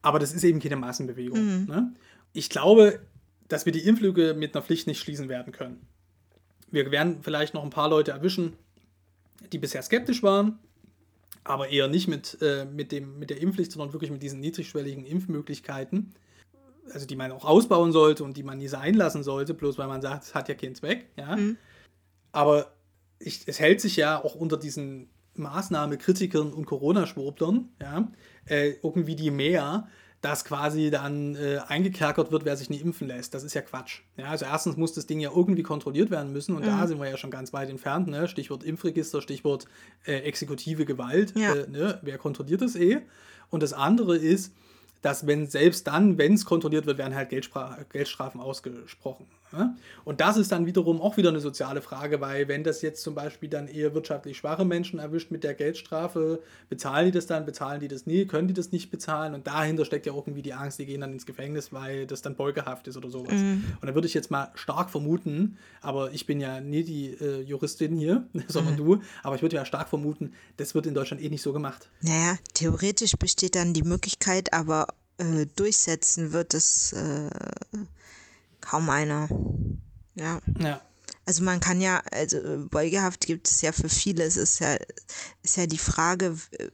[0.01, 1.65] aber das ist eben keine Massenbewegung.
[1.65, 1.93] Ne?
[2.33, 2.99] Ich glaube,
[3.47, 5.85] dass wir die Impflücke mit einer Pflicht nicht schließen werden können.
[6.69, 8.53] Wir werden vielleicht noch ein paar Leute erwischen,
[9.51, 10.59] die bisher skeptisch waren,
[11.43, 15.05] aber eher nicht mit, äh, mit, dem, mit der Impfpflicht, sondern wirklich mit diesen niedrigschwelligen
[15.05, 16.13] Impfmöglichkeiten,
[16.91, 19.87] also die man auch ausbauen sollte und die man nie sein lassen sollte, bloß weil
[19.87, 21.07] man sagt, es hat ja keinen Zweck.
[21.15, 21.37] Ja?
[22.33, 22.73] Aber
[23.19, 28.11] ich, es hält sich ja auch unter diesen Maßnahmekritikern und Corona-Schwurblern ja,
[28.45, 29.87] äh, irgendwie die mehr,
[30.21, 33.33] dass quasi dann äh, eingekerkert wird, wer sich nicht impfen lässt.
[33.33, 34.01] Das ist ja Quatsch.
[34.17, 37.07] Ja, also erstens muss das Ding ja irgendwie kontrolliert werden müssen und da sind wir
[37.07, 38.07] ja schon ganz weit entfernt.
[38.07, 38.27] Ne?
[38.27, 39.67] Stichwort Impfregister, Stichwort
[40.05, 41.37] äh, exekutive Gewalt.
[41.37, 41.53] Ja.
[41.53, 41.99] Äh, ne?
[42.01, 43.01] Wer kontrolliert das eh?
[43.49, 44.53] Und das andere ist,
[45.03, 49.27] dass wenn selbst dann, wenn es kontrolliert wird, werden halt Geldstrafen ausgesprochen.
[50.03, 53.15] Und das ist dann wiederum auch wieder eine soziale Frage, weil wenn das jetzt zum
[53.15, 57.79] Beispiel dann eher wirtschaftlich schwache Menschen erwischt mit der Geldstrafe, bezahlen die das dann, bezahlen
[57.79, 60.79] die das nie, können die das nicht bezahlen und dahinter steckt ja irgendwie die Angst,
[60.79, 63.33] die gehen dann ins Gefängnis, weil das dann Beugehaft ist oder sowas.
[63.81, 67.41] Und da würde ich jetzt mal stark vermuten, aber ich bin ja nie die äh,
[67.41, 71.29] Juristin hier, sondern du, aber ich würde ja stark vermuten, das wird in Deutschland eh
[71.29, 71.89] nicht so gemacht.
[72.01, 77.29] Naja, theoretisch besteht dann die Möglichkeit, aber äh, durchsetzen wird es äh,
[78.69, 79.29] kaum einer.
[80.15, 80.39] Ja.
[80.59, 80.81] Ja.
[81.25, 84.23] Also man kann ja, also äh, Beugehaft gibt es ja für viele.
[84.23, 84.77] Es ist ja,
[85.43, 86.69] ist ja die Frage, äh,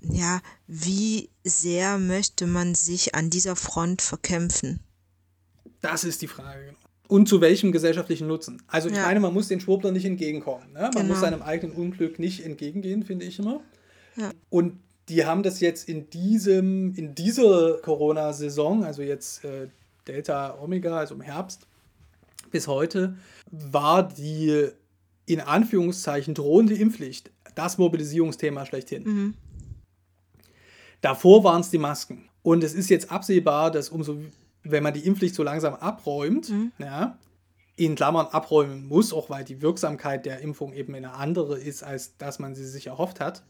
[0.00, 4.80] ja, wie sehr möchte man sich an dieser Front verkämpfen?
[5.80, 6.66] Das ist die Frage.
[6.66, 6.78] genau.
[7.08, 8.62] Und zu welchem gesellschaftlichen Nutzen?
[8.66, 9.02] Also ich Ja.
[9.02, 10.72] meine, man muss den Schwurbler nicht entgegenkommen.
[10.72, 10.80] Ne?
[10.82, 11.04] Man Genau.
[11.06, 13.60] muss seinem eigenen Unglück nicht entgegengehen, finde ich immer.
[14.16, 14.30] Ja.
[14.50, 19.68] Und die haben das jetzt in diesem, in dieser Corona-Saison, also jetzt äh,
[20.06, 21.66] Delta Omega, also im Herbst
[22.50, 23.16] bis heute,
[23.50, 24.68] war die
[25.26, 29.34] in Anführungszeichen drohende Impfpflicht das Mobilisierungsthema schlechthin.
[31.00, 32.28] Davor waren es die Masken.
[32.42, 34.18] Und es ist jetzt absehbar, dass umso,
[34.62, 37.18] wenn man die Impfpflicht so langsam abräumt, ja,
[37.76, 42.16] in Klammern abräumen muss, auch weil die Wirksamkeit der Impfung eben eine andere ist, als
[42.16, 43.42] dass man sie sich erhofft hat,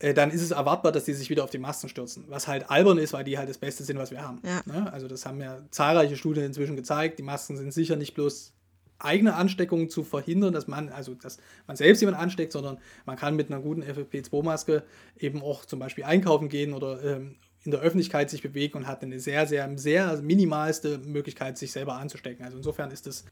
[0.00, 2.24] äh, dann ist es erwartbar, dass die sich wieder auf die Masken stürzen.
[2.28, 4.40] Was halt albern ist, weil die halt das Beste sind, was wir haben.
[4.44, 4.62] Ja.
[4.64, 4.92] Ne?
[4.92, 7.18] Also das haben ja zahlreiche Studien inzwischen gezeigt.
[7.18, 8.54] Die Masken sind sicher nicht bloß
[8.98, 13.36] eigene Ansteckungen zu verhindern, dass man, also dass man selbst jemanden ansteckt, sondern man kann
[13.36, 14.82] mit einer guten FFP2-Maske
[15.18, 19.02] eben auch zum Beispiel einkaufen gehen oder ähm, in der Öffentlichkeit sich bewegen und hat
[19.02, 22.44] eine sehr, sehr, sehr minimalste Möglichkeit, sich selber anzustecken.
[22.44, 23.24] Also insofern ist es,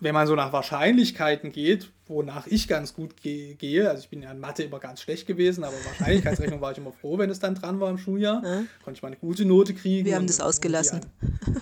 [0.00, 4.22] wenn man so nach Wahrscheinlichkeiten geht, wonach ich ganz gut ge gehe, also ich bin
[4.22, 7.40] ja in Mathe immer ganz schlecht gewesen, aber Wahrscheinlichkeitsrechnung war ich immer froh, wenn es
[7.40, 8.42] dann dran war im Schuljahr.
[8.84, 10.04] Konnte ich mal eine gute Note kriegen.
[10.04, 11.00] Wir haben das und ausgelassen.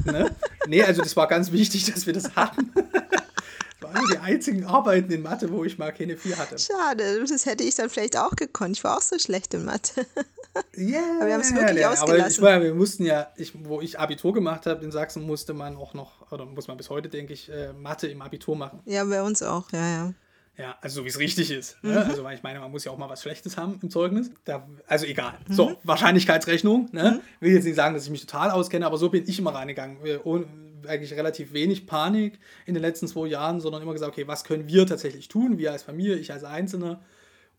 [0.05, 0.31] Ne?
[0.67, 2.73] Nee, also das war ganz wichtig, dass wir das hatten.
[3.95, 6.59] Waren die einzigen Arbeiten in Mathe, wo ich mal keine 4 hatte.
[6.59, 8.77] Schade, das hätte ich dann vielleicht auch gekonnt.
[8.77, 10.07] Ich war auch so schlecht in Mathe.
[10.77, 12.45] Yeah, Aber wir haben es wirklich Aber ich ausgelassen.
[12.45, 15.95] war, wir mussten ja, ich, wo ich Abitur gemacht habe in Sachsen, musste man auch
[15.95, 18.81] noch, oder muss man bis heute, denke ich, äh, Mathe im Abitur machen.
[18.85, 20.15] Ja, bei uns auch, ja, ja.
[20.57, 21.83] Ja, also so wie es richtig ist.
[21.83, 21.91] Mhm.
[21.91, 22.07] Ne?
[22.07, 24.31] Also weil ich meine, man muss ja auch mal was Schlechtes haben im Zeugnis.
[24.45, 25.35] Da, also egal.
[25.49, 25.53] Mhm.
[25.53, 26.91] So, Wahrscheinlichkeitsrechnung.
[26.93, 27.21] Ne?
[27.41, 29.97] Will jetzt nicht sagen, dass ich mich total auskenne, aber so bin ich immer reingegangen.
[30.23, 30.47] Ohne,
[30.87, 34.69] eigentlich relativ wenig Panik in den letzten zwei Jahren, sondern immer gesagt, okay, was können
[34.69, 37.03] wir tatsächlich tun, wir als Familie, ich als Einzelner,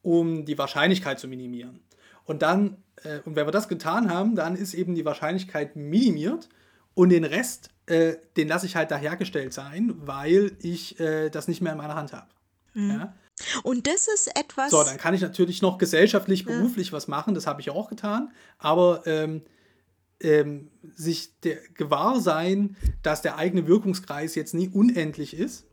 [0.02, 1.80] um die Wahrscheinlichkeit zu minimieren.
[2.26, 6.50] Und dann, äh, und wenn wir das getan haben, dann ist eben die Wahrscheinlichkeit minimiert
[6.94, 11.48] und den Rest, äh, den lasse ich halt da hergestellt sein, weil ich äh, das
[11.48, 12.28] nicht mehr in meiner Hand habe.
[12.74, 13.14] Ja?
[13.64, 14.72] Und das ist etwas.
[14.72, 18.32] So, dann kann ich natürlich noch gesellschaftlich, beruflich was machen, das habe ich auch getan,
[18.58, 19.42] aber ähm,
[20.22, 25.66] ähm, sich der gewahr sein, dass der eigene Wirkungskreis jetzt nie unendlich ist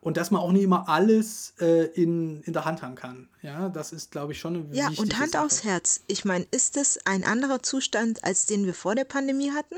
[0.00, 3.28] und dass man auch nie immer alles äh, in, in der Hand haben kann.
[3.42, 5.44] Ja, das ist, glaube ich, schon eine ja, und Hand Sache.
[5.44, 6.00] aufs Herz.
[6.06, 9.76] Ich meine, ist das ein anderer Zustand, als den wir vor der Pandemie hatten?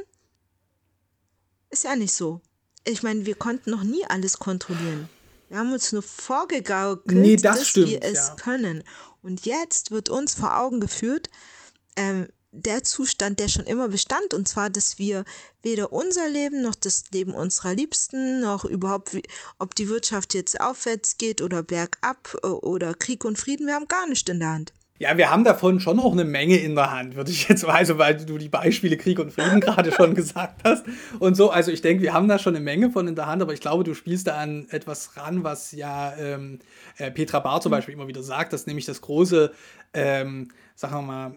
[1.70, 2.40] Ist ja nicht so.
[2.84, 5.08] Ich meine, wir konnten noch nie alles kontrollieren.
[5.48, 8.36] Wir haben uns nur vorgegaukelt, Nee, das dass stimmt, wir es ja.
[8.36, 8.84] können.
[9.22, 11.28] Und jetzt wird uns vor Augen geführt,
[11.96, 15.24] ähm, der Zustand, der schon immer bestand, und zwar, dass wir
[15.62, 19.16] weder unser Leben noch das Leben unserer Liebsten, noch überhaupt,
[19.58, 23.88] ob die Wirtschaft jetzt aufwärts geht oder bergab äh, oder Krieg und Frieden, wir haben
[23.88, 24.72] gar nichts in der Hand.
[24.98, 27.98] Ja, wir haben davon schon auch eine Menge in der Hand, würde ich jetzt also,
[27.98, 30.84] weil du die Beispiele Krieg und Frieden gerade schon gesagt hast
[31.18, 31.50] und so.
[31.50, 33.60] Also ich denke, wir haben da schon eine Menge von in der Hand, aber ich
[33.60, 36.60] glaube, du spielst da an etwas ran, was ja ähm,
[36.98, 37.76] äh, Petra Bar zum mhm.
[37.76, 39.52] Beispiel immer wieder sagt, dass nämlich das große,
[39.92, 41.36] ähm, sagen wir mal,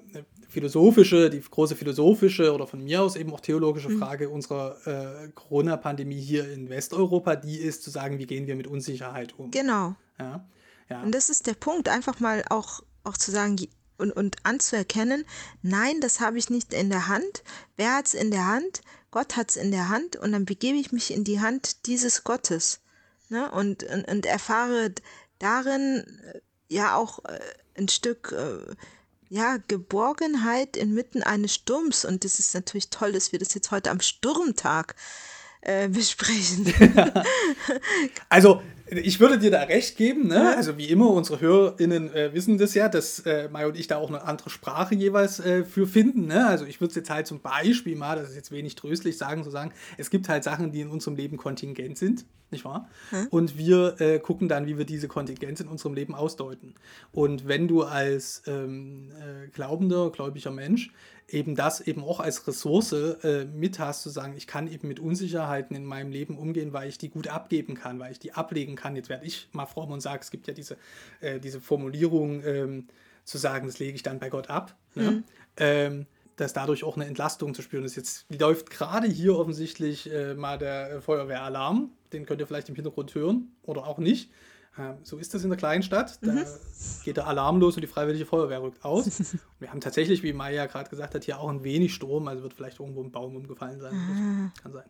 [0.56, 4.00] philosophische, die große philosophische oder von mir aus eben auch theologische mhm.
[4.00, 8.68] Frage unserer äh, Corona-Pandemie hier in Westeuropa, die ist zu sagen, wie gehen wir mit
[8.68, 9.52] Unsicherheit um.
[9.52, 9.96] Genau.
[10.18, 10.48] Ja.
[10.90, 11.04] Ja.
[11.04, 13.56] Und das ist der Punkt, einfach mal auch auch zu sagen
[13.98, 15.26] und, und anzuerkennen,
[15.62, 17.44] nein, das habe ich nicht in der Hand.
[17.78, 18.82] Wer hat es in der Hand?
[19.12, 22.26] Gott hat es in der Hand und dann begebe ich mich in die Hand dieses
[22.26, 22.82] Gottes
[23.30, 23.50] ne?
[23.52, 24.92] und, und, und erfahre
[25.40, 27.40] darin äh, ja auch äh,
[27.78, 28.76] ein Stück äh,
[29.30, 32.06] ja, Geborgenheit inmitten eines Sturms.
[32.06, 34.96] Und das ist natürlich toll, dass wir das jetzt heute am Sturmtag
[35.66, 36.74] äh, besprechen.
[38.30, 40.56] also ich würde dir da recht geben, ne?
[40.56, 43.98] Also wie immer, unsere HörerInnen äh, wissen das ja, dass äh, Mai und ich da
[43.98, 46.28] auch eine andere Sprache jeweils äh, für finden.
[46.28, 46.46] Ne?
[46.46, 49.44] Also ich würde es jetzt halt zum Beispiel mal, das ist jetzt wenig tröstlich sagen,
[49.44, 52.88] zu sagen, es gibt halt Sachen, die in unserem Leben kontingent sind, nicht wahr?
[53.10, 53.28] Hm?
[53.32, 56.76] Und wir äh, gucken dann, wie wir diese Kontingenz in unserem Leben ausdeuten.
[57.12, 60.92] Und wenn du als ähm, äh, glaubender, gläubiger Mensch
[61.28, 65.00] eben das eben auch als Ressource äh, mit hast, zu sagen, ich kann eben mit
[65.00, 68.76] Unsicherheiten in meinem Leben umgehen, weil ich die gut abgeben kann, weil ich die ablegen
[68.76, 68.96] kann.
[68.96, 70.78] Jetzt werde ich mal fromm und sage, es gibt ja diese,
[71.22, 72.88] äh, diese Formulierung, ähm,
[73.26, 74.76] zu sagen, das lege ich dann bei Gott ab.
[74.94, 75.12] Ne?
[75.12, 75.24] Mhm.
[75.58, 76.06] Ähm,
[76.38, 77.96] dass dadurch auch eine Entlastung zu spüren ist.
[77.96, 81.92] Jetzt läuft gerade hier offensichtlich äh, mal der Feuerwehralarm.
[82.12, 84.32] Den könnt ihr vielleicht im Hintergrund hören oder auch nicht.
[84.78, 86.20] Ähm, so ist das in der kleinen Stadt.
[86.22, 86.46] Da mhm.
[87.04, 89.36] geht der Alarm los und die Freiwillige Feuerwehr rückt aus.
[89.60, 92.28] wir haben tatsächlich, wie Maya gerade gesagt hat, hier auch ein wenig Sturm.
[92.28, 93.94] Also wird vielleicht irgendwo ein Baum umgefallen sein.
[93.94, 94.52] Mhm.
[94.62, 94.90] Kann sein.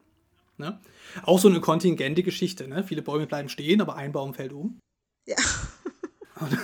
[0.58, 0.80] Ne?
[1.24, 2.68] Auch so eine kontingente Geschichte.
[2.68, 2.84] Ne?
[2.84, 4.80] Viele Bäume bleiben stehen, aber ein Baum fällt um.
[5.28, 5.36] Ja.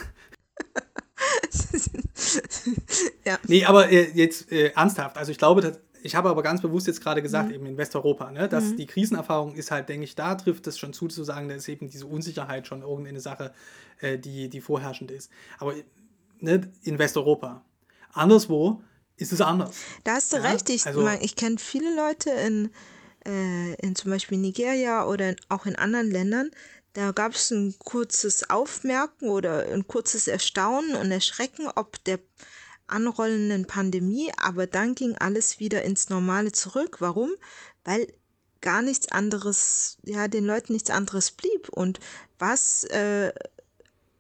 [3.26, 3.38] ja.
[3.48, 5.18] Nee, aber äh, jetzt äh, ernsthaft.
[5.18, 5.62] Also ich glaube,
[6.04, 7.56] ich habe aber ganz bewusst jetzt gerade gesagt, mhm.
[7.56, 8.78] eben in Westeuropa, ne, dass mhm.
[8.78, 11.68] die Krisenerfahrung ist halt, denke ich, da trifft es schon zu, zu sagen, da ist
[11.68, 13.54] eben diese Unsicherheit schon irgendeine Sache,
[14.00, 15.30] äh, die, die vorherrschend ist.
[15.60, 15.74] Aber
[16.40, 17.64] ne, in Westeuropa.
[18.14, 18.82] Anderswo
[19.18, 19.78] ist es anders.
[20.04, 20.44] Da hast du ja?
[20.44, 20.70] recht.
[20.70, 22.72] Ich, also, ich kenne viele Leute in,
[23.26, 26.52] äh, in zum Beispiel Nigeria oder in, auch in anderen Ländern,
[26.94, 32.20] da gab es ein kurzes Aufmerken oder ein kurzes Erstaunen und Erschrecken, ob der
[32.91, 36.97] anrollenden Pandemie, aber dann ging alles wieder ins Normale zurück.
[36.99, 37.32] Warum?
[37.84, 38.08] Weil
[38.62, 41.69] gar nichts anderes, ja, den Leuten nichts anderes blieb.
[41.69, 41.99] Und
[42.39, 43.34] was äh,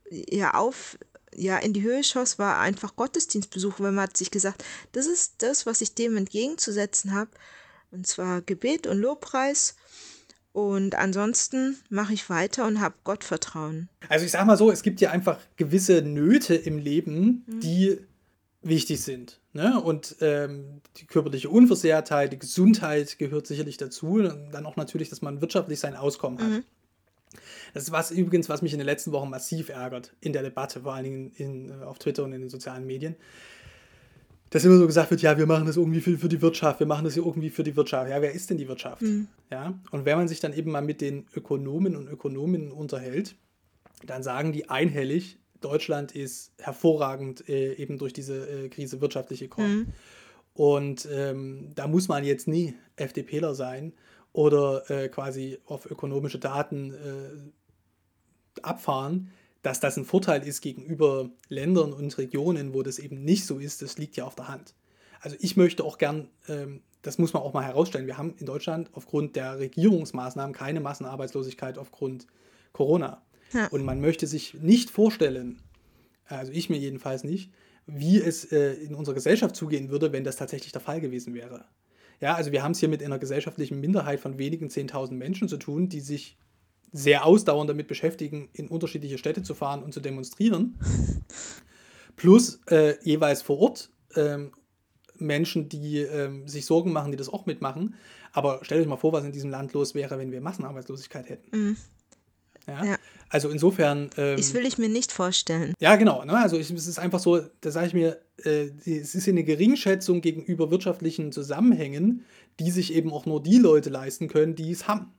[0.09, 0.97] ja auf,
[1.33, 5.35] ja, in die Höhe schoss, war einfach Gottesdienstbesuch, weil man hat sich gesagt, das ist
[5.39, 7.31] das, was ich dem entgegenzusetzen habe.
[7.91, 9.75] Und zwar Gebet und Lobpreis.
[10.53, 13.87] Und ansonsten mache ich weiter und habe Gottvertrauen.
[14.09, 17.59] Also ich sage mal so, es gibt ja einfach gewisse Nöte im Leben, mhm.
[17.61, 17.99] die
[18.61, 19.39] wichtig sind.
[19.53, 19.79] Ne?
[19.81, 24.13] Und ähm, die körperliche Unversehrtheit, die Gesundheit gehört sicherlich dazu.
[24.13, 26.49] Und dann auch natürlich, dass man wirtschaftlich sein Auskommen hat.
[26.49, 26.63] Mhm.
[27.73, 30.81] Das ist was übrigens, was mich in den letzten Wochen massiv ärgert in der Debatte,
[30.81, 33.15] vor allen Dingen in, äh, auf Twitter und in den sozialen Medien.
[34.49, 36.87] Dass immer so gesagt wird, ja, wir machen das irgendwie für, für die Wirtschaft, wir
[36.87, 38.09] machen das irgendwie für die Wirtschaft.
[38.09, 39.01] Ja, wer ist denn die Wirtschaft?
[39.01, 39.27] Mhm.
[39.49, 43.35] Ja, und wenn man sich dann eben mal mit den Ökonomen und Ökonominnen unterhält,
[44.05, 49.77] dann sagen die einhellig, Deutschland ist hervorragend äh, eben durch diese äh, Krise wirtschaftlich gekommen.
[49.77, 49.93] Mhm.
[50.53, 53.93] Und ähm, da muss man jetzt nie FDPler sein
[54.33, 59.31] oder äh, quasi auf ökonomische Daten äh, abfahren.
[59.61, 63.83] Dass das ein Vorteil ist gegenüber Ländern und Regionen, wo das eben nicht so ist,
[63.83, 64.73] das liegt ja auf der Hand.
[65.19, 68.47] Also ich möchte auch gern, ähm, das muss man auch mal herausstellen, wir haben in
[68.47, 72.25] Deutschland aufgrund der Regierungsmaßnahmen keine Massenarbeitslosigkeit aufgrund
[72.73, 73.21] Corona.
[73.53, 73.67] Ja.
[73.67, 75.61] Und man möchte sich nicht vorstellen,
[76.25, 77.51] also ich mir jedenfalls nicht,
[77.85, 81.65] wie es äh, in unserer Gesellschaft zugehen würde, wenn das tatsächlich der Fall gewesen wäre.
[82.19, 85.57] Ja, also wir haben es hier mit einer gesellschaftlichen Minderheit von wenigen 10.000 Menschen zu
[85.57, 86.37] tun, die sich
[86.91, 90.77] sehr ausdauernd damit beschäftigen, in unterschiedliche Städte zu fahren und zu demonstrieren.
[92.15, 94.51] Plus äh, jeweils vor Ort ähm,
[95.15, 97.95] Menschen, die ähm, sich Sorgen machen, die das auch mitmachen.
[98.33, 101.57] Aber stellt euch mal vor, was in diesem Land los wäre, wenn wir Massenarbeitslosigkeit hätten.
[101.57, 101.77] Mhm.
[102.67, 102.85] Ja?
[102.85, 102.97] ja?
[103.31, 104.09] Also insofern.
[104.17, 105.73] Ähm, das will ich mir nicht vorstellen.
[105.79, 106.25] Ja, genau.
[106.25, 106.37] Ne?
[106.37, 110.19] Also ich, es ist einfach so, da sage ich mir, äh, es ist eine Geringschätzung
[110.19, 112.25] gegenüber wirtschaftlichen Zusammenhängen,
[112.59, 115.13] die sich eben auch nur die Leute leisten können, die es haben.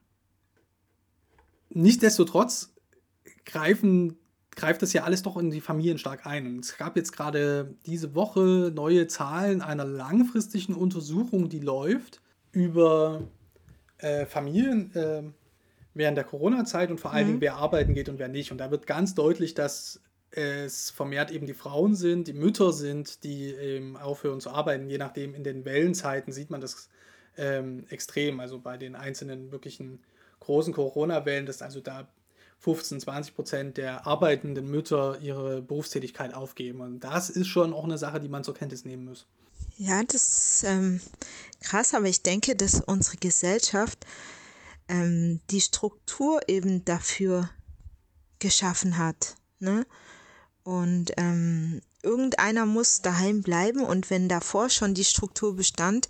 [1.71, 2.75] Nichtsdestotrotz
[3.47, 4.19] greifen
[4.55, 6.47] greift das ja alles doch in die Familien stark ein.
[6.47, 12.21] Und es gab jetzt gerade diese Woche neue Zahlen einer langfristigen Untersuchung, die läuft
[12.51, 13.23] über
[13.97, 15.23] äh, Familien äh,
[15.95, 17.29] während der Corona-Zeit und vor allen mhm.
[17.29, 18.53] Dingen, wer arbeiten geht und wer nicht.
[18.53, 20.01] Und da wird ganz deutlich, dass
[20.31, 24.89] es vermehrt eben die Frauen sind, die Mütter sind, die eben aufhören zu arbeiten.
[24.89, 26.89] Je nachdem, in den Wellenzeiten sieht man das
[27.37, 28.41] ähm, extrem.
[28.41, 30.01] Also bei den einzelnen wirklichen
[30.41, 32.09] großen Corona-Wellen, dass also da
[32.61, 36.81] 15, 20 Prozent der arbeitenden Mütter ihre Berufstätigkeit aufgeben.
[36.81, 39.27] Und das ist schon auch eine Sache, die man zur Kenntnis nehmen muss.
[39.77, 41.01] Ja, das ist ähm,
[41.61, 44.07] krass, aber ich denke, dass unsere Gesellschaft
[44.89, 47.51] ähm, die Struktur eben dafür
[48.39, 49.37] geschaffen hat.
[49.59, 49.87] Ne?
[50.65, 56.09] Und ähm, irgendeiner muss daheim bleiben und wenn davor schon die Struktur bestand,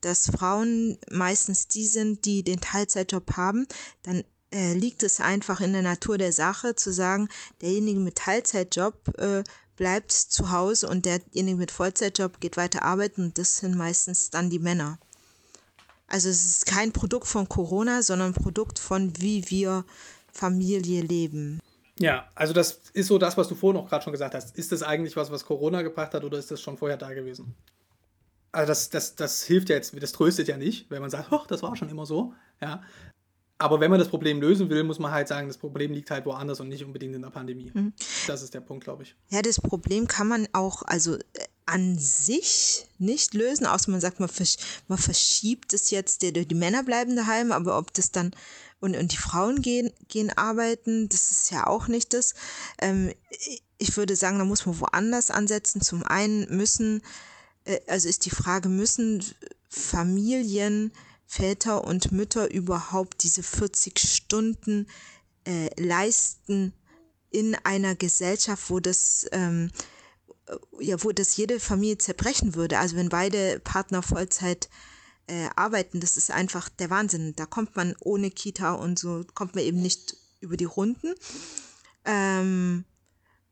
[0.00, 3.66] dass Frauen meistens die sind, die den Teilzeitjob haben,
[4.02, 7.28] dann äh, liegt es einfach in der Natur der Sache zu sagen,
[7.60, 9.44] derjenige mit Teilzeitjob äh,
[9.76, 14.50] bleibt zu Hause und derjenige mit Vollzeitjob geht weiter arbeiten und das sind meistens dann
[14.50, 14.98] die Männer.
[16.10, 19.84] Also es ist kein Produkt von Corona, sondern ein Produkt von wie wir
[20.32, 21.60] Familie leben.
[21.98, 24.56] Ja, also das ist so das, was du vorhin auch gerade schon gesagt hast.
[24.56, 27.54] Ist das eigentlich was, was Corona gebracht hat oder ist das schon vorher da gewesen?
[28.52, 31.46] Also das, das, das hilft ja jetzt, das tröstet ja nicht, wenn man sagt, ach,
[31.46, 32.34] das war schon immer so.
[32.60, 32.82] Ja,
[33.60, 36.24] aber wenn man das Problem lösen will, muss man halt sagen, das Problem liegt halt
[36.24, 37.70] woanders und nicht unbedingt in der Pandemie.
[37.74, 37.92] Mhm.
[38.26, 39.14] Das ist der Punkt, glaube ich.
[39.28, 41.20] Ja, das Problem kann man auch also äh,
[41.66, 44.56] an sich nicht lösen, außer man sagt, man, versch
[44.88, 48.32] man verschiebt es jetzt, die, die Männer bleiben daheim, aber ob das dann
[48.80, 52.34] und, und die Frauen gehen, gehen arbeiten, das ist ja auch nicht das.
[52.78, 53.12] Ähm,
[53.78, 55.80] ich würde sagen, da muss man woanders ansetzen.
[55.82, 57.02] Zum einen müssen,
[57.64, 59.22] äh, also ist die Frage, müssen
[59.68, 60.92] Familien
[61.26, 64.88] Väter und Mütter überhaupt diese 40 Stunden
[65.46, 66.72] äh, leisten
[67.30, 69.70] in einer Gesellschaft, wo das ähm,
[70.80, 72.78] ja, wo das jede Familie zerbrechen würde.
[72.78, 74.68] Also wenn beide Partner Vollzeit
[75.26, 77.34] äh, arbeiten, das ist einfach der Wahnsinn.
[77.36, 81.14] Da kommt man ohne Kita und so, kommt man eben nicht über die Runden.
[82.04, 82.84] Ähm,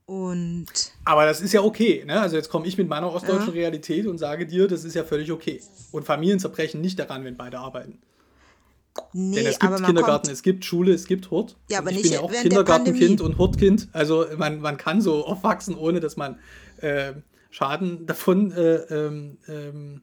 [0.07, 0.67] und
[1.05, 2.21] Aber das ist ja okay, ne?
[2.21, 3.61] Also jetzt komme ich mit meiner ostdeutschen ja.
[3.61, 5.61] Realität und sage dir, das ist ja völlig okay.
[5.93, 7.99] Und Familien zerbrechen nicht daran, wenn beide arbeiten.
[9.13, 11.57] Nee, Denn es gibt Kindergarten, es gibt Schule, es gibt Hort.
[11.71, 13.89] Ja, aber ich nicht bin ja auch Kindergartenkind und Hortkind.
[13.93, 16.39] Also man, man kann so aufwachsen, ohne dass man
[16.83, 17.15] äh,
[17.51, 20.03] Schaden davon, äh, ähm, ähm,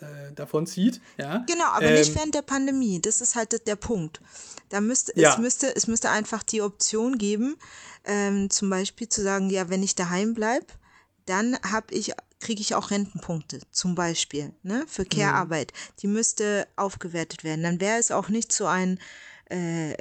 [0.00, 1.00] äh, davon zieht.
[1.16, 1.44] Ja?
[1.46, 3.00] Genau, aber nicht ähm, während der Pandemie.
[3.00, 4.20] Das ist halt der Punkt.
[4.68, 5.32] Da müsste, ja.
[5.32, 7.56] es, müsste, es müsste einfach die Option geben,
[8.04, 10.66] ähm, zum Beispiel zu sagen, ja, wenn ich daheim bleibe,
[11.24, 15.08] dann habe ich kriege ich auch Rentenpunkte, zum Beispiel, ne, für mhm.
[15.08, 15.72] Care-Arbeit.
[16.00, 17.62] Die müsste aufgewertet werden.
[17.62, 18.98] Dann wäre es auch nicht so ein,
[19.50, 19.94] äh,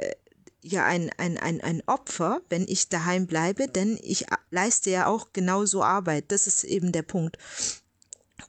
[0.67, 5.31] ja, ein, ein, ein, ein Opfer, wenn ich daheim bleibe, denn ich leiste ja auch
[5.31, 6.31] genauso Arbeit.
[6.31, 7.37] Das ist eben der Punkt.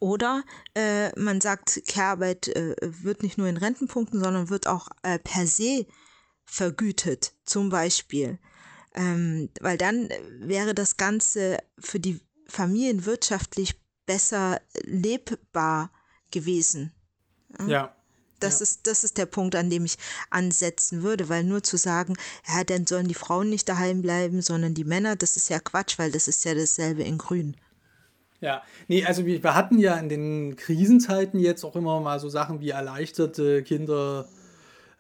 [0.00, 0.42] Oder
[0.74, 5.46] äh, man sagt, Care-Arbeit äh, wird nicht nur in Rentenpunkten, sondern wird auch äh, per
[5.46, 5.86] se
[6.44, 8.38] vergütet, zum Beispiel.
[8.94, 10.08] Ähm, weil dann
[10.40, 15.92] wäre das Ganze für die Familien wirtschaftlich besser lebbar
[16.30, 16.94] gewesen.
[17.58, 17.66] Ja.
[17.66, 17.95] ja.
[18.46, 18.64] Das, ja.
[18.64, 19.96] ist, das ist der Punkt, an dem ich
[20.30, 22.14] ansetzen würde, weil nur zu sagen,
[22.48, 25.98] ja, dann sollen die Frauen nicht daheim bleiben, sondern die Männer, das ist ja Quatsch,
[25.98, 27.56] weil das ist ja dasselbe in Grün.
[28.40, 32.28] Ja, nee, also wir, wir hatten ja in den Krisenzeiten jetzt auch immer mal so
[32.28, 34.28] Sachen wie erleichterte Kinder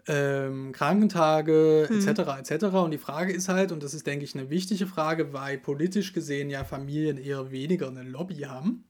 [0.08, 2.20] ähm, Krankentage etc.
[2.20, 2.38] Mhm.
[2.38, 2.64] etc.
[2.76, 6.12] Und die Frage ist halt, und das ist, denke ich, eine wichtige Frage, weil politisch
[6.12, 8.84] gesehen ja Familien eher weniger eine Lobby haben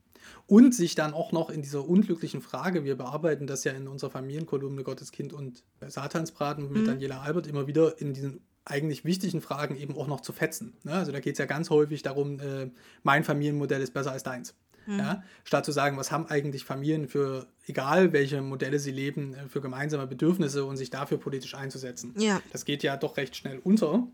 [0.47, 4.11] und sich dann auch noch in dieser unglücklichen Frage, wir bearbeiten das ja in unserer
[4.11, 6.87] Familienkolumne Gotteskind und Satansbraten mit mhm.
[6.87, 10.77] Daniela Albert immer wieder in diesen eigentlich wichtigen Fragen eben auch noch zu fetzen.
[10.83, 10.93] Ne?
[10.93, 12.71] Also da geht es ja ganz häufig darum, äh,
[13.05, 14.55] mein Familienmodell ist besser als deins.
[14.87, 14.99] Mhm.
[14.99, 15.23] Ja?
[15.45, 19.61] Statt zu sagen, was haben eigentlich Familien für, egal welche Modelle sie leben, äh, für
[19.61, 22.15] gemeinsame Bedürfnisse und sich dafür politisch einzusetzen.
[22.19, 22.43] Ja.
[22.53, 24.09] Das geht ja doch recht schnell unter.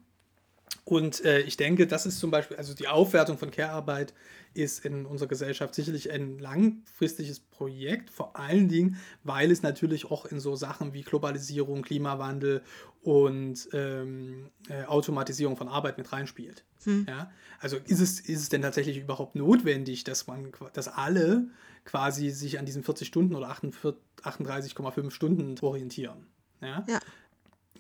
[0.85, 4.15] Und äh, ich denke, das ist zum Beispiel, also die Aufwertung von Care-Arbeit
[4.55, 10.27] ist in unserer Gesellschaft sicherlich ein langfristiges Projekt, vor allen Dingen, weil es natürlich auch
[10.27, 12.63] in so Sachen wie Globalisierung, Klimawandel
[13.03, 16.65] und ähm, äh, Automatisierung von Arbeit mit reinspielt.
[16.85, 17.07] Hm.
[17.09, 17.31] Ja?
[17.61, 21.47] Also ist es, ist es denn tatsächlich überhaupt notwendig, dass man, dass alle
[21.85, 26.27] quasi sich an diesen 40 Stunden oder 38,5 Stunden orientieren?
[26.61, 26.85] Ja.
[26.89, 26.99] ja.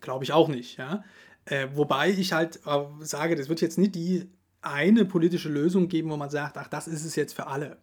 [0.01, 1.05] Glaube ich auch nicht, ja.
[1.45, 4.29] Äh, wobei ich halt äh, sage, das wird jetzt nicht die
[4.61, 7.79] eine politische Lösung geben, wo man sagt, ach, das ist es jetzt für alle.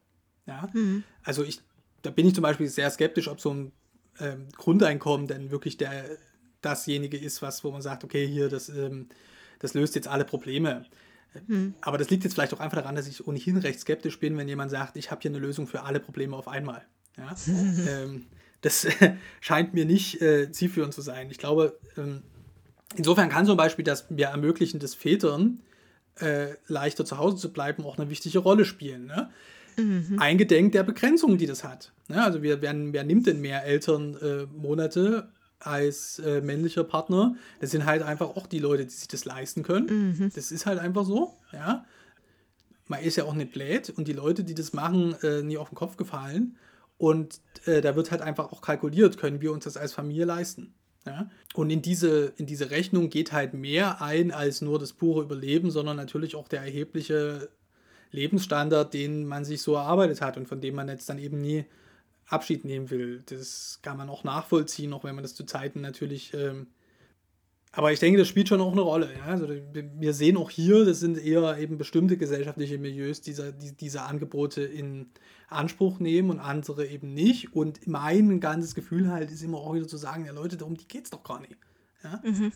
[0.48, 0.70] Ja?
[0.74, 1.04] Mhm.
[1.24, 1.62] Also ich,
[2.02, 3.72] da bin ich zum Beispiel sehr skeptisch, ob so ein
[4.20, 6.06] ähm, Grundeinkommen denn wirklich der,
[6.62, 9.10] dasjenige ist, was, wo man sagt, okay, hier, das, ähm,
[9.60, 10.86] das löst jetzt alle Probleme.
[11.48, 11.76] Hm.
[11.82, 14.48] Aber das liegt jetzt vielleicht auch einfach daran, dass ich ohnehin recht skeptisch bin, wenn
[14.48, 16.86] jemand sagt, ich habe hier eine Lösung für alle Probleme auf einmal.
[17.18, 17.36] Ja?
[17.88, 18.26] ähm,
[18.62, 18.88] das
[19.42, 21.30] scheint mir nicht äh, zielführend zu sein.
[21.30, 22.24] Ich glaube, ähm,
[22.96, 25.60] insofern kann zum Beispiel das wir ermöglichen des Vätern
[26.20, 29.06] äh, leichter zu Hause zu bleiben auch eine wichtige Rolle spielen.
[29.06, 29.30] Ne?
[29.78, 30.20] Mhm.
[30.20, 31.92] Eingedenk der Begrenzungen, die das hat.
[32.08, 32.24] Ne?
[32.24, 37.36] Also wir, wer, wer nimmt denn mehr Elternmonate äh, als äh, männlicher Partner?
[37.60, 40.16] Das sind halt einfach auch die Leute, die sich das leisten können.
[40.18, 40.32] Mhm.
[40.36, 41.34] Das ist halt einfach so.
[41.54, 41.86] Ja?
[42.88, 45.70] Man ist ja auch nicht blöd und die Leute, die das machen, äh, nie auf
[45.70, 46.58] den Kopf gefallen.
[46.98, 50.74] Und äh, da wird halt einfach auch kalkuliert, können wir uns das als Familie leisten.
[51.06, 51.30] Ja?
[51.54, 55.72] Und in diese, in diese Rechnung geht halt mehr ein als nur das pure Überleben,
[55.72, 57.50] sondern natürlich auch der erhebliche
[58.12, 61.66] Lebensstandard, den man sich so erarbeitet hat und von dem man jetzt dann eben nie
[62.26, 63.24] Abschied nehmen will.
[63.26, 66.34] Das kann man auch nachvollziehen, auch wenn man das zu Zeiten natürlich.
[66.34, 66.68] Ähm
[67.72, 69.10] aber ich denke, das spielt schon auch eine Rolle.
[69.16, 69.26] Ja?
[69.26, 74.02] Also wir sehen auch hier, das sind eher eben bestimmte gesellschaftliche Milieus, die diese, diese
[74.02, 75.12] Angebote in
[75.48, 77.54] Anspruch nehmen und andere eben nicht.
[77.54, 81.06] Und mein ganzes Gefühl halt ist immer auch wieder zu sagen, ja Leute, darum geht
[81.06, 81.58] es doch gar nicht.
[82.04, 82.22] Ja?
[82.24, 82.52] Mhm.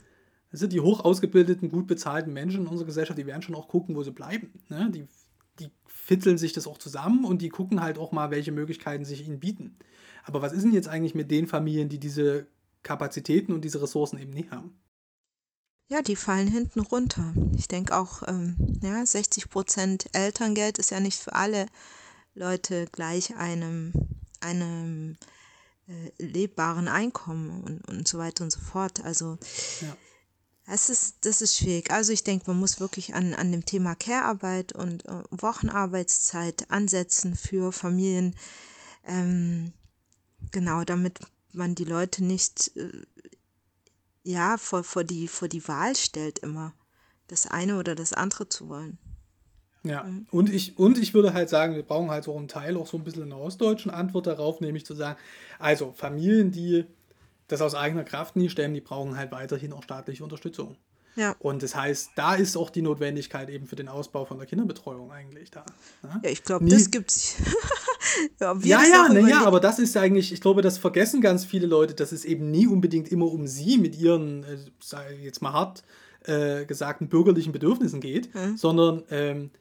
[0.52, 3.96] Also die hoch ausgebildeten, gut bezahlten Menschen in unserer Gesellschaft, die werden schon auch gucken,
[3.96, 4.52] wo sie bleiben.
[4.70, 4.90] Ne?
[4.92, 5.08] Die
[5.60, 9.28] die fitzeln sich das auch zusammen und die gucken halt auch mal, welche Möglichkeiten sich
[9.28, 9.78] ihnen bieten.
[10.24, 12.48] Aber was ist denn jetzt eigentlich mit den Familien, die diese
[12.82, 14.76] Kapazitäten und diese Ressourcen eben nicht haben?
[15.88, 17.34] Ja, die fallen hinten runter.
[17.56, 21.68] Ich denke auch, ähm, ja, 60 Prozent Elterngeld ist ja nicht für alle
[22.36, 23.94] Leute gleich einem,
[24.40, 25.18] einem
[25.88, 29.04] äh, lebbaren Einkommen und, und so weiter und so fort.
[29.04, 29.38] Also
[29.82, 29.96] ja.
[30.66, 31.92] Das ist, das ist schwierig.
[31.92, 37.36] Also ich denke, man muss wirklich an, an dem Thema Care-Arbeit und äh, Wochenarbeitszeit ansetzen
[37.36, 38.36] für Familien.
[39.06, 39.74] Ähm,
[40.52, 41.20] genau, damit
[41.52, 42.90] man die Leute nicht äh,
[44.24, 46.74] ja, vor, vor, die, vor die Wahl stellt, immer
[47.28, 48.98] das eine oder das andere zu wollen.
[49.84, 50.28] Ja, mhm.
[50.32, 52.98] und ich, und ich würde halt sagen, wir brauchen halt so einen Teil auch so
[52.98, 55.20] ein bisschen eine ostdeutschen Antwort darauf, nämlich zu sagen,
[55.60, 56.86] also Familien, die
[57.48, 60.78] das aus eigener Kraft nie stemmen, die brauchen halt weiterhin auch staatliche Unterstützung.
[61.16, 61.36] Ja.
[61.40, 65.12] Und das heißt, da ist auch die Notwendigkeit eben für den Ausbau von der Kinderbetreuung
[65.12, 65.66] eigentlich da.
[66.02, 66.22] Ne?
[66.24, 67.36] Ja, ich glaube, das gibt's.
[68.40, 71.68] ja, ja, ja, na, ja, aber das ist eigentlich, ich glaube, das vergessen ganz viele
[71.68, 75.54] Leute, dass es eben nie unbedingt immer um sie mit ihren, äh, sei jetzt mal
[75.54, 75.84] hart
[76.26, 78.58] äh, gesagten bürgerlichen Bedürfnissen geht, mhm.
[78.58, 79.52] sondern ähm,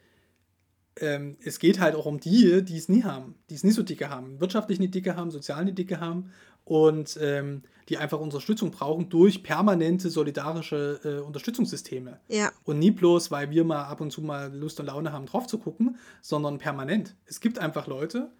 [1.00, 3.82] ähm, es geht halt auch um die, die es nie haben, die es nicht so
[3.82, 6.30] dicke haben, wirtschaftlich nicht dicke haben, sozial nicht dicke haben
[6.64, 12.20] und ähm, die einfach Unterstützung brauchen durch permanente solidarische äh, Unterstützungssysteme.
[12.28, 12.52] Ja.
[12.64, 15.46] Und nie bloß, weil wir mal ab und zu mal Lust und Laune haben, drauf
[15.46, 17.14] zu gucken, sondern permanent.
[17.26, 18.30] Es gibt einfach Leute,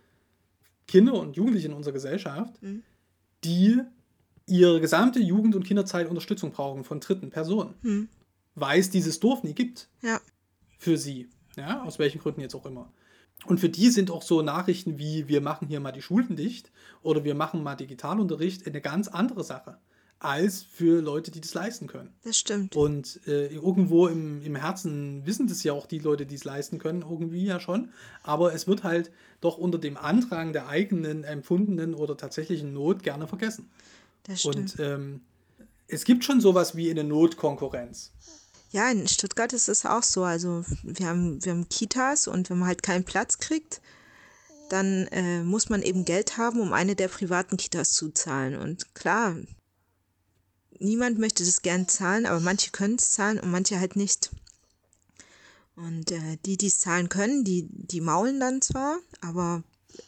[0.87, 2.83] Kinder und Jugendliche in unserer Gesellschaft, mhm.
[3.45, 3.81] die
[4.47, 7.75] ihre gesamte Jugend- und Kinderzeit Unterstützung brauchen von dritten Personen.
[7.83, 8.09] Mhm.
[8.55, 9.89] Weil es dieses Dorf nie gibt.
[10.03, 10.21] Ja.
[10.79, 11.29] Für sie.
[11.57, 12.93] Ja, aus welchen Gründen jetzt auch immer.
[13.45, 16.71] Und für die sind auch so Nachrichten wie, wir machen hier mal die Schulen dicht
[17.03, 19.79] oder wir machen mal Digitalunterricht eine ganz andere Sache
[20.23, 22.11] als für Leute, die das leisten können.
[22.23, 22.77] Das stimmt.
[22.77, 26.79] Und äh, irgendwo im, im Herzen wissen das ja auch die Leute, die es leisten
[26.79, 27.91] können, irgendwie ja schon.
[28.23, 33.27] Aber es wird halt doch unter dem Andrang der eigenen empfundenen oder tatsächlichen Not gerne
[33.27, 33.69] vergessen.
[34.23, 34.57] Das stimmt.
[34.57, 35.21] Und ähm,
[35.89, 38.13] es gibt schon sowas wie eine Notkonkurrenz.
[38.73, 40.25] Ja, in Stuttgart ist es auch so.
[40.25, 43.83] Also wir haben, wir haben Kitas und wenn man halt keinen Platz kriegt,
[44.71, 48.57] dann äh, muss man eben Geld haben, um eine der privaten Kitas zu zahlen.
[48.57, 49.37] Und klar,
[50.79, 54.31] niemand möchte das gern zahlen, aber manche können es zahlen und manche halt nicht.
[55.77, 59.63] Und äh, die, die es zahlen können, die, die maulen dann zwar, aber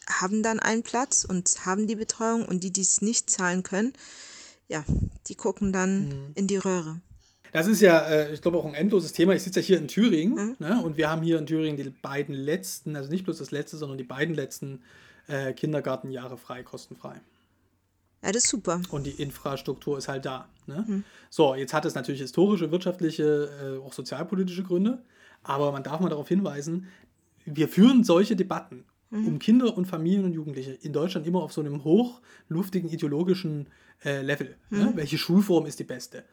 [0.09, 3.93] haben dann einen Platz und haben die Betreuung und die, die es nicht zahlen können,
[4.69, 4.83] ja,
[5.27, 6.33] die gucken dann mhm.
[6.35, 7.03] in die Röhre.
[7.55, 9.33] Das ist ja, äh, ich glaube, auch ein endloses Thema.
[9.33, 10.57] Ich sitze ja hier in Thüringen mhm.
[10.59, 10.83] ne?
[10.83, 13.97] und wir haben hier in Thüringen die beiden letzten, also nicht bloß das letzte, sondern
[13.97, 14.83] die beiden letzten
[15.29, 17.21] äh, Kindergartenjahre frei, kostenfrei.
[18.25, 18.81] Ja, das ist super.
[18.91, 20.49] Und die Infrastruktur ist halt da.
[20.67, 20.85] Ne?
[20.85, 21.05] Mhm.
[21.31, 25.05] So, jetzt hat es natürlich historische, wirtschaftliche, äh, auch sozialpolitische Gründe,
[25.45, 26.89] aber man darf mal darauf hinweisen,
[27.45, 29.29] wir führen solche Debatten mhm.
[29.29, 33.69] um Kinder und Familien und Jugendliche in Deutschland immer auf so einem hochluftigen ideologischen
[34.05, 34.57] äh, Level.
[34.71, 34.87] Ne?
[34.87, 34.97] Mhm.
[34.97, 36.25] Welche Schulform ist die beste?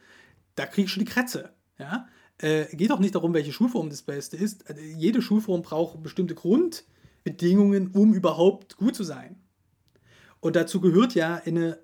[0.55, 1.51] Da kriege ich schon die Kratze.
[1.79, 2.07] Ja?
[2.37, 4.67] Äh, geht auch nicht darum, welche Schulform das Beste ist.
[4.69, 9.37] Also jede Schulform braucht bestimmte Grundbedingungen, um überhaupt gut zu sein.
[10.39, 11.79] Und dazu gehört ja eine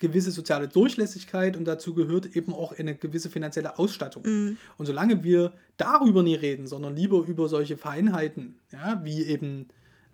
[0.00, 4.24] gewisse soziale Durchlässigkeit und dazu gehört eben auch eine gewisse finanzielle Ausstattung.
[4.24, 4.56] Mhm.
[4.76, 9.68] Und solange wir darüber nie reden, sondern lieber über solche Feinheiten, ja, wie eben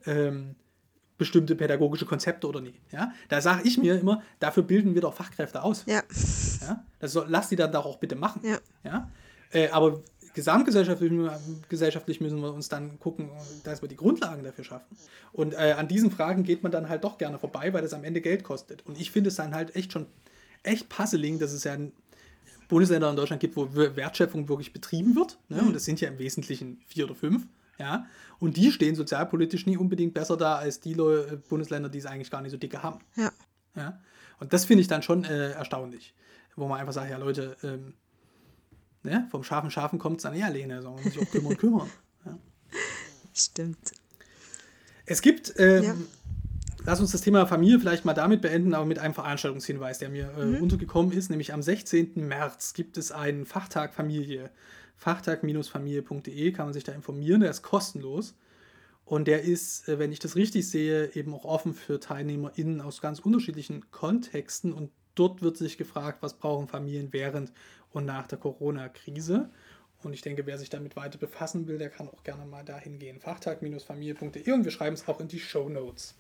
[0.05, 0.57] ähm,
[1.19, 2.81] bestimmte pädagogische Konzepte oder nicht.
[2.93, 3.13] Ja?
[3.29, 5.85] Da sage ich mir immer, dafür bilden wir doch Fachkräfte aus.
[5.87, 6.03] Ja.
[6.61, 6.85] ja?
[6.99, 8.43] Das soll, lass die dann doch auch bitte machen.
[8.45, 8.59] Ja.
[8.85, 9.11] ja?
[9.51, 10.03] Äh, aber
[10.35, 11.13] gesamtgesellschaftlich
[11.69, 13.31] gesellschaftlich müssen wir uns dann gucken,
[13.65, 14.97] dass wir die Grundlagen dafür schaffen.
[15.33, 18.05] Und äh, an diesen Fragen geht man dann halt doch gerne vorbei, weil das am
[18.05, 18.85] Ende Geld kostet.
[18.87, 20.07] Und ich finde es dann halt echt schon
[20.63, 21.77] echt puzzling, dass es ja
[22.69, 25.39] Bundesländer in Deutschland gibt, wo Wertschöpfung wirklich betrieben wird.
[25.49, 25.63] Ne?
[25.63, 27.47] Und das sind ja im Wesentlichen vier oder fünf.
[27.79, 28.07] Ja?
[28.39, 32.31] Und die stehen sozialpolitisch nie unbedingt besser da als die Leute, Bundesländer, die es eigentlich
[32.31, 33.01] gar nicht so dicke haben.
[33.17, 33.33] Ja.
[33.75, 34.01] ja?
[34.39, 36.15] Und das finde ich dann schon äh, erstaunlich,
[36.57, 37.95] wo man einfach sagt, ja Leute, ähm,
[39.03, 39.27] ne?
[39.31, 41.91] vom scharfen Schafen kommt es dann eher alleine, sondern muss sich auch kümmern, kümmern.
[42.25, 42.39] Ja?
[43.33, 43.93] Stimmt.
[45.07, 45.95] Es gibt ähm, ja
[46.87, 50.31] lass uns das Thema Familie vielleicht mal damit beenden, aber mit einem Veranstaltungshinweis, der mir
[50.39, 50.63] äh, mhm.
[50.63, 51.29] untergekommen ist.
[51.29, 52.13] Nämlich am 16.
[52.27, 54.51] März gibt es einen Fachtag Familie.
[54.97, 57.41] Fachtag-familie.de kann man sich da informieren.
[57.41, 58.35] Der ist kostenlos.
[59.05, 63.01] Und der ist, äh, wenn ich das richtig sehe, eben auch offen für TeilnehmerInnen aus
[63.01, 64.73] ganz unterschiedlichen Kontexten.
[64.73, 67.53] Und dort wird sich gefragt, was brauchen Familien während
[67.93, 69.51] und nach der Corona-Krise.
[70.03, 72.99] Und ich denke, wer sich damit weiter befassen will, der kann auch gerne mal dahin
[72.99, 73.21] gehen.
[73.21, 76.15] Fachtag-familie.de und wir schreiben es auch in die Show Notes.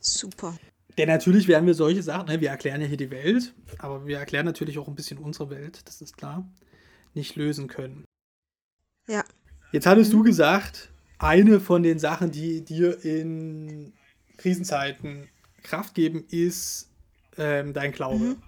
[0.00, 0.56] Super.
[0.98, 4.18] Denn natürlich werden wir solche Sachen, ne, wir erklären ja hier die Welt, aber wir
[4.18, 6.46] erklären natürlich auch ein bisschen unsere Welt, das ist klar,
[7.14, 8.04] nicht lösen können.
[9.08, 9.24] Ja.
[9.72, 10.18] Jetzt hattest mhm.
[10.18, 13.92] du gesagt, eine von den Sachen, die dir in
[14.36, 15.28] Krisenzeiten
[15.62, 16.88] Kraft geben, ist
[17.38, 18.24] ähm, dein Glaube.
[18.24, 18.42] Mhm.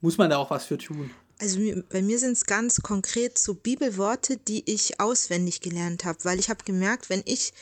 [0.00, 1.10] Muss man da auch was für tun?
[1.38, 1.60] Also
[1.90, 6.48] bei mir sind es ganz konkret so Bibelworte, die ich auswendig gelernt habe, weil ich
[6.48, 7.52] habe gemerkt, wenn ich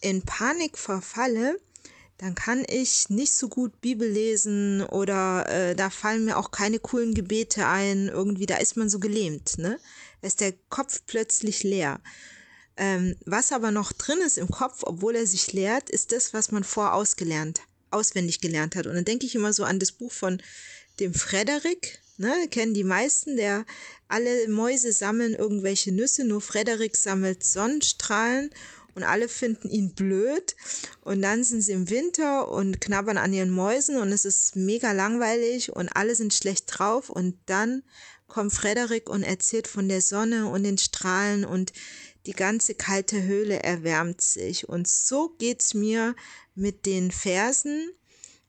[0.00, 1.58] in Panik verfalle,
[2.18, 6.78] dann kann ich nicht so gut Bibel lesen oder äh, da fallen mir auch keine
[6.78, 8.08] coolen Gebete ein.
[8.08, 9.78] Irgendwie, da ist man so gelähmt, ne?
[10.22, 12.00] Da ist der Kopf plötzlich leer.
[12.78, 16.50] Ähm, was aber noch drin ist im Kopf, obwohl er sich leert, ist das, was
[16.50, 17.60] man vorher ausgelernt,
[17.90, 18.86] auswendig gelernt hat.
[18.86, 20.42] Und dann denke ich immer so an das Buch von
[21.00, 23.66] dem Frederik, ne, kennen die meisten, der
[24.08, 28.50] alle Mäuse sammeln irgendwelche Nüsse, nur Frederik sammelt Sonnenstrahlen
[28.96, 30.56] und alle finden ihn blöd.
[31.02, 34.92] Und dann sind sie im Winter und knabbern an ihren Mäusen und es ist mega
[34.92, 37.10] langweilig und alle sind schlecht drauf.
[37.10, 37.82] Und dann
[38.26, 41.72] kommt Frederik und erzählt von der Sonne und den Strahlen und
[42.24, 44.68] die ganze kalte Höhle erwärmt sich.
[44.68, 46.16] Und so geht's mir
[46.54, 47.90] mit den Versen,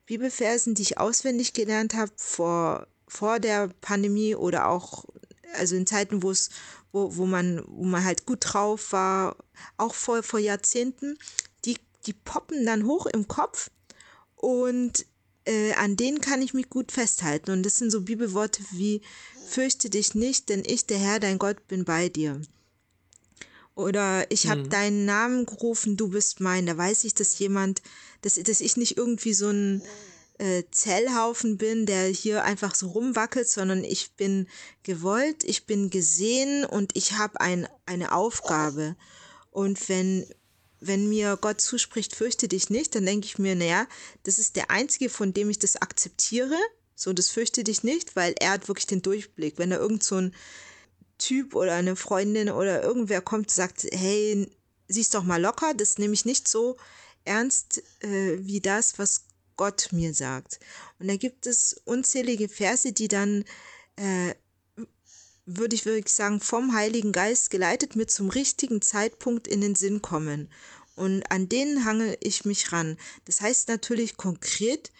[0.05, 5.05] Bibelversen, die ich auswendig gelernt habe vor vor der Pandemie oder auch
[5.53, 6.49] also in Zeiten, wo es
[6.97, 9.35] wo, wo, man, wo man halt gut drauf war,
[9.77, 11.17] auch vor, vor Jahrzehnten,
[11.65, 13.69] die, die poppen dann hoch im Kopf
[14.35, 15.05] und
[15.45, 17.51] äh, an denen kann ich mich gut festhalten.
[17.51, 19.01] Und das sind so Bibelworte wie,
[19.47, 22.41] fürchte dich nicht, denn ich, der Herr, dein Gott, bin bei dir.
[23.75, 24.69] Oder ich habe mhm.
[24.69, 26.65] deinen Namen gerufen, du bist mein.
[26.65, 27.83] Da weiß ich, dass jemand,
[28.23, 29.83] dass, dass ich nicht irgendwie so ein
[30.37, 34.47] äh, Zellhaufen bin, der hier einfach so rumwackelt, sondern ich bin
[34.83, 38.95] gewollt, ich bin gesehen und ich habe ein, eine Aufgabe.
[39.51, 40.25] Und wenn,
[40.79, 43.87] wenn mir Gott zuspricht, fürchte dich nicht, dann denke ich mir, naja,
[44.23, 46.57] das ist der Einzige, von dem ich das akzeptiere.
[46.95, 49.57] So, das fürchte dich nicht, weil er hat wirklich den Durchblick.
[49.57, 50.35] Wenn da irgend so ein
[51.17, 54.47] Typ oder eine Freundin oder irgendwer kommt, sagt, hey,
[54.87, 56.77] siehst doch mal locker, das nehme ich nicht so
[57.25, 59.26] ernst äh, wie das, was
[59.57, 60.59] Gott mir sagt.
[60.99, 63.43] Und da gibt es unzählige Verse, die dann,
[63.97, 64.33] äh,
[65.45, 70.01] würde ich wirklich sagen, vom Heiligen Geist geleitet mir zum richtigen Zeitpunkt in den Sinn
[70.01, 70.49] kommen.
[70.95, 72.97] Und an denen hange ich mich ran.
[73.25, 74.91] Das heißt natürlich konkret,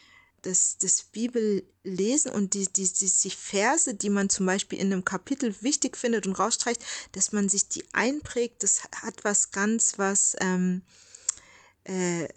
[0.44, 5.04] dass das Bibellesen und die, die, die, die Verse, die man zum Beispiel in einem
[5.04, 6.84] Kapitel wichtig findet und rausstreicht,
[7.14, 10.84] dass man sich die einprägt, das hat was ganz, was ähm,
[11.84, 12.28] äh,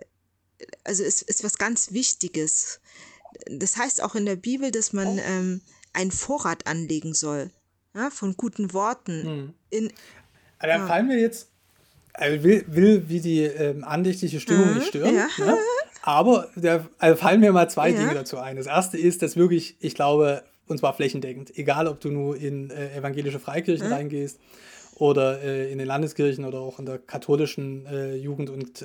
[0.85, 2.81] also ist, ist was ganz Wichtiges.
[3.47, 5.61] Das heißt auch in der Bibel, dass man ähm,
[5.93, 7.51] einen Vorrat anlegen soll
[7.95, 9.23] ja, von guten Worten.
[9.23, 9.55] Hm.
[9.71, 9.93] In,
[10.61, 10.87] da ja.
[10.87, 11.49] fallen wir jetzt,
[12.13, 15.15] also will, will wie die ähm, andächtliche Stimmung nicht stören.
[15.15, 15.29] Ja.
[15.39, 15.57] Ne?
[16.03, 18.57] Aber da also fallen mir mal zwei Dinge dazu ein.
[18.57, 22.71] Das erste ist, dass wirklich, ich glaube, und zwar flächendeckend, egal ob du nur in
[22.71, 23.93] äh, evangelische Freikirchen mhm.
[23.93, 24.39] reingehst
[24.95, 28.83] oder äh, in den Landeskirchen oder auch in der katholischen äh, Jugend- und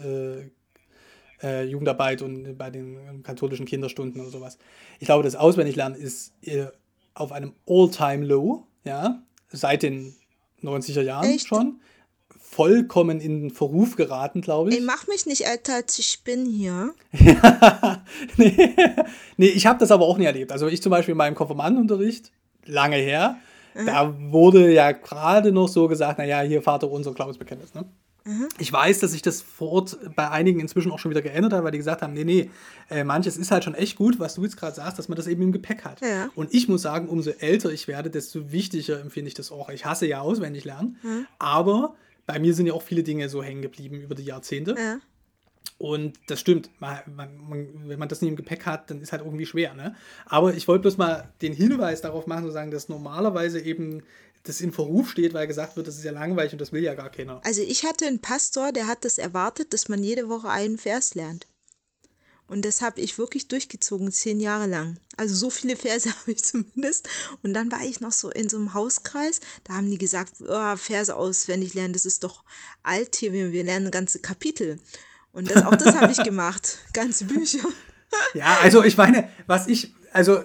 [1.43, 4.57] äh, Jugendarbeit und bei den katholischen Kinderstunden oder sowas.
[4.99, 6.65] Ich glaube, das Auswendiglernen ist äh,
[7.13, 10.15] auf einem All-Time-Low, ja, seit den
[10.63, 11.47] 90er Jahren Echt?
[11.47, 11.79] schon.
[12.37, 14.77] Vollkommen in Verruf geraten, glaube ich.
[14.77, 16.93] Ey, mach mich nicht älter als ich bin hier.
[18.37, 18.75] nee,
[19.37, 20.51] nee, ich habe das aber auch nie erlebt.
[20.51, 22.31] Also ich zum Beispiel in meinem Konfirmandenunterricht,
[22.65, 23.37] lange her,
[23.73, 23.85] mhm.
[23.85, 27.85] da wurde ja gerade noch so gesagt, naja, hier Vater unser Glaubensbekenntnis, ne?
[28.57, 31.63] Ich weiß, dass sich das vor Ort bei einigen inzwischen auch schon wieder geändert hat,
[31.63, 32.49] weil die gesagt haben, nee, nee,
[32.89, 35.27] äh, manches ist halt schon echt gut, was du jetzt gerade sagst, dass man das
[35.27, 36.01] eben im Gepäck hat.
[36.01, 36.29] Ja.
[36.33, 39.69] Und ich muss sagen, umso älter ich werde, desto wichtiger empfinde ich das auch.
[39.69, 40.97] Ich hasse ja auswendig lernen,
[41.37, 41.95] aber
[42.25, 44.75] bei mir sind ja auch viele Dinge so hängen geblieben über die Jahrzehnte.
[44.77, 44.97] Ja.
[45.77, 46.69] Und das stimmt.
[46.79, 47.29] Man, man,
[47.87, 49.73] wenn man das nicht im Gepäck hat, dann ist halt irgendwie schwer.
[49.73, 49.95] Ne?
[50.25, 54.01] Aber ich wollte bloß mal den Hinweis darauf machen, zu sagen, dass normalerweise eben
[54.45, 56.93] das in Verruf steht, weil gesagt wird, das ist ja langweilig und das will ja
[56.93, 57.41] gar keiner.
[57.43, 61.15] Also ich hatte einen Pastor, der hat das erwartet, dass man jede Woche einen Vers
[61.15, 61.47] lernt.
[62.47, 64.99] Und das habe ich wirklich durchgezogen, zehn Jahre lang.
[65.17, 67.09] Also so viele Verse habe ich zumindest.
[67.41, 69.39] Und dann war ich noch so in so einem Hauskreis.
[69.63, 72.43] Da haben die gesagt, oh, Verse auswendig lernen, das ist doch
[72.83, 74.79] alt hier, wir lernen ganze Kapitel.
[75.31, 77.67] Und das, auch das habe ich gemacht, ganze Bücher.
[78.33, 80.41] Ja, also ich meine, was ich, also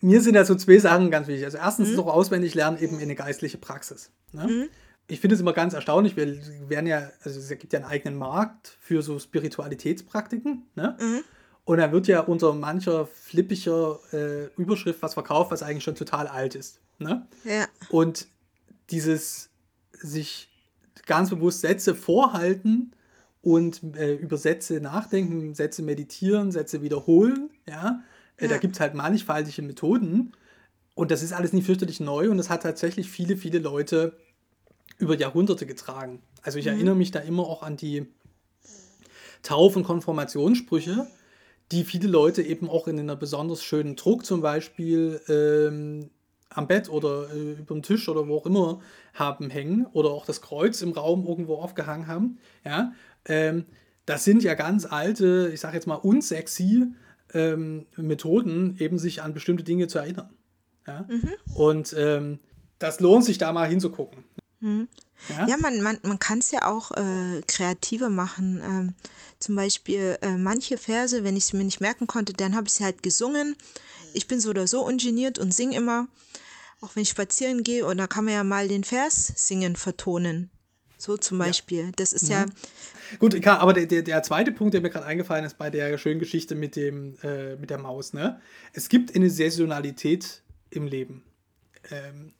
[0.00, 1.44] mir sind ja so zwei Sachen ganz wichtig.
[1.44, 4.10] Also erstens ist auch auswendig lernen eben eine geistliche Praxis.
[4.32, 4.68] Ne?
[5.08, 6.38] Ich finde es immer ganz erstaunlich, wir
[6.68, 10.64] werden ja, also es gibt ja einen eigenen Markt für so Spiritualitätspraktiken.
[10.74, 10.96] Ne?
[11.64, 16.26] Und da wird ja unter mancher flippiger äh, Überschrift was verkauft, was eigentlich schon total
[16.26, 16.80] alt ist.
[16.98, 17.26] Ne?
[17.44, 17.66] Ja.
[17.90, 18.28] Und
[18.90, 19.50] dieses
[19.92, 20.48] sich
[21.06, 22.92] ganz bewusst Sätze vorhalten
[23.42, 28.02] und äh, über Sätze nachdenken, Sätze meditieren, Sätze wiederholen, ja,
[28.38, 28.60] äh, da Ja.
[28.60, 30.32] gibt es halt mannigfaltige Methoden
[30.94, 34.16] und das ist alles nicht fürchterlich neu und das hat tatsächlich viele, viele Leute
[34.98, 36.22] über Jahrhunderte getragen.
[36.42, 38.06] Also ich erinnere mich da immer auch an die
[39.42, 41.06] Tauf- und Konformationssprüche,
[41.70, 46.10] die viele Leute eben auch in einer besonders schönen Druck zum Beispiel ähm,
[46.50, 48.80] am Bett oder äh, über dem Tisch oder wo auch immer
[49.14, 52.38] haben hängen oder auch das Kreuz im Raum irgendwo aufgehangen haben.
[52.64, 52.92] Ja,
[53.26, 53.66] ähm,
[54.06, 56.86] das sind ja ganz alte, ich sage jetzt mal unsexy
[57.34, 60.30] ähm, Methoden, eben sich an bestimmte Dinge zu erinnern.
[60.86, 61.06] Ja?
[61.54, 62.38] Und ähm,
[62.78, 64.24] das lohnt sich da mal hinzugucken.
[65.28, 65.46] Ja?
[65.48, 68.60] Ja, man, man, man kann es ja auch äh, kreativer machen.
[68.64, 68.94] Ähm,
[69.40, 72.74] zum Beispiel äh, manche Verse, wenn ich sie mir nicht merken konnte, dann habe ich
[72.74, 73.56] sie halt gesungen.
[74.14, 76.08] Ich bin so oder so ungeniert und singe immer,
[76.80, 77.84] auch wenn ich spazieren gehe.
[77.86, 80.50] Und da kann man ja mal den Vers singen, vertonen.
[80.98, 81.92] So zum Beispiel.
[81.96, 82.44] Das ist ja,
[83.18, 85.96] Gut, klar, aber der, der, der zweite Punkt, der mir gerade eingefallen ist bei der
[85.96, 88.40] schönen Geschichte mit, dem, äh, mit der Maus, ne?
[88.72, 91.22] Es gibt eine Saisonalität im Leben.
[91.90, 92.32] Ähm,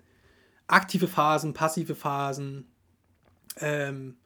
[0.66, 2.66] aktive Phasen, passive Phasen,
[3.60, 4.16] ähm,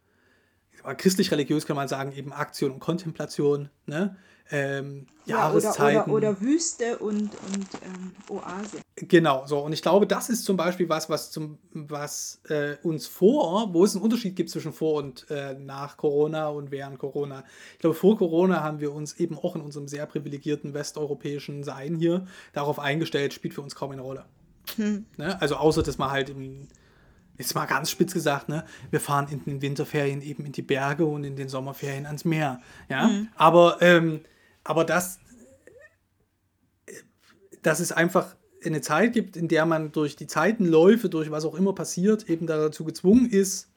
[0.82, 4.16] christlich-religiös kann man sagen, eben Aktion und Kontemplation, ne?
[4.50, 6.10] Ähm, ja oder, Jahreszeiten.
[6.10, 8.78] oder, oder Wüste und, und ähm, Oase.
[8.96, 9.60] Genau, so.
[9.60, 13.84] Und ich glaube, das ist zum Beispiel was, was, zum, was äh, uns vor, wo
[13.84, 17.44] es einen Unterschied gibt zwischen vor und äh, nach Corona und während Corona.
[17.74, 21.96] Ich glaube, vor Corona haben wir uns eben auch in unserem sehr privilegierten westeuropäischen Sein
[21.96, 24.24] hier darauf eingestellt, spielt für uns kaum eine Rolle.
[25.16, 25.40] Ne?
[25.40, 26.68] Also außer, dass man halt im,
[27.38, 31.04] jetzt mal ganz spitz gesagt, ne, wir fahren in den Winterferien eben in die Berge
[31.04, 32.60] und in den Sommerferien ans Meer.
[32.88, 34.20] Ja, aber, ähm,
[34.64, 35.18] aber das,
[37.62, 41.54] dass es einfach eine Zeit gibt, in der man durch die Zeitenläufe, durch was auch
[41.54, 43.68] immer passiert, eben dazu gezwungen ist,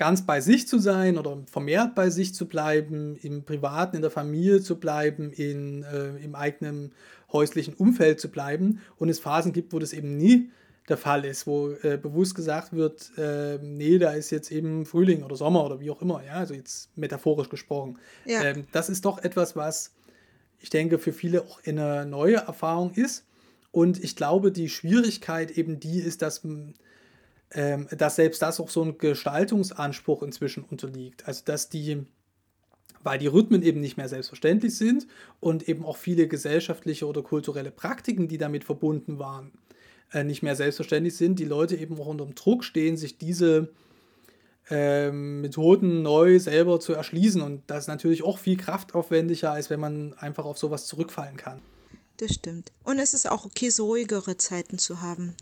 [0.00, 4.10] ganz bei sich zu sein oder vermehrt bei sich zu bleiben, im Privaten, in der
[4.10, 6.92] Familie zu bleiben, in, äh, im eigenen
[7.30, 8.80] häuslichen Umfeld zu bleiben.
[8.96, 10.50] Und es Phasen gibt, wo das eben nie
[10.90, 15.22] der Fall ist, wo äh, bewusst gesagt wird, äh, nee, da ist jetzt eben Frühling
[15.22, 17.98] oder Sommer oder wie auch immer, ja, also jetzt metaphorisch gesprochen.
[18.24, 18.42] Ja.
[18.42, 19.92] Ähm, das ist doch etwas, was
[20.60, 23.26] ich denke, für viele auch eine neue Erfahrung ist.
[23.72, 26.42] Und ich glaube, die Schwierigkeit eben die ist, dass,
[27.52, 31.26] ähm, dass selbst das auch so ein Gestaltungsanspruch inzwischen unterliegt.
[31.26, 32.04] Also dass die,
[33.02, 35.06] weil die Rhythmen eben nicht mehr selbstverständlich sind
[35.38, 39.52] und eben auch viele gesellschaftliche oder kulturelle Praktiken, die damit verbunden waren,
[40.12, 43.68] äh, nicht mehr selbstverständlich sind, die Leute eben auch unter dem Druck stehen, sich diese
[44.70, 47.42] ähm, Methoden neu selber zu erschließen.
[47.42, 51.60] Und das ist natürlich auch viel kraftaufwendiger, als wenn man einfach auf sowas zurückfallen kann.
[52.16, 52.72] Das stimmt.
[52.84, 55.34] Und es ist auch okay, so ruhigere Zeiten zu haben.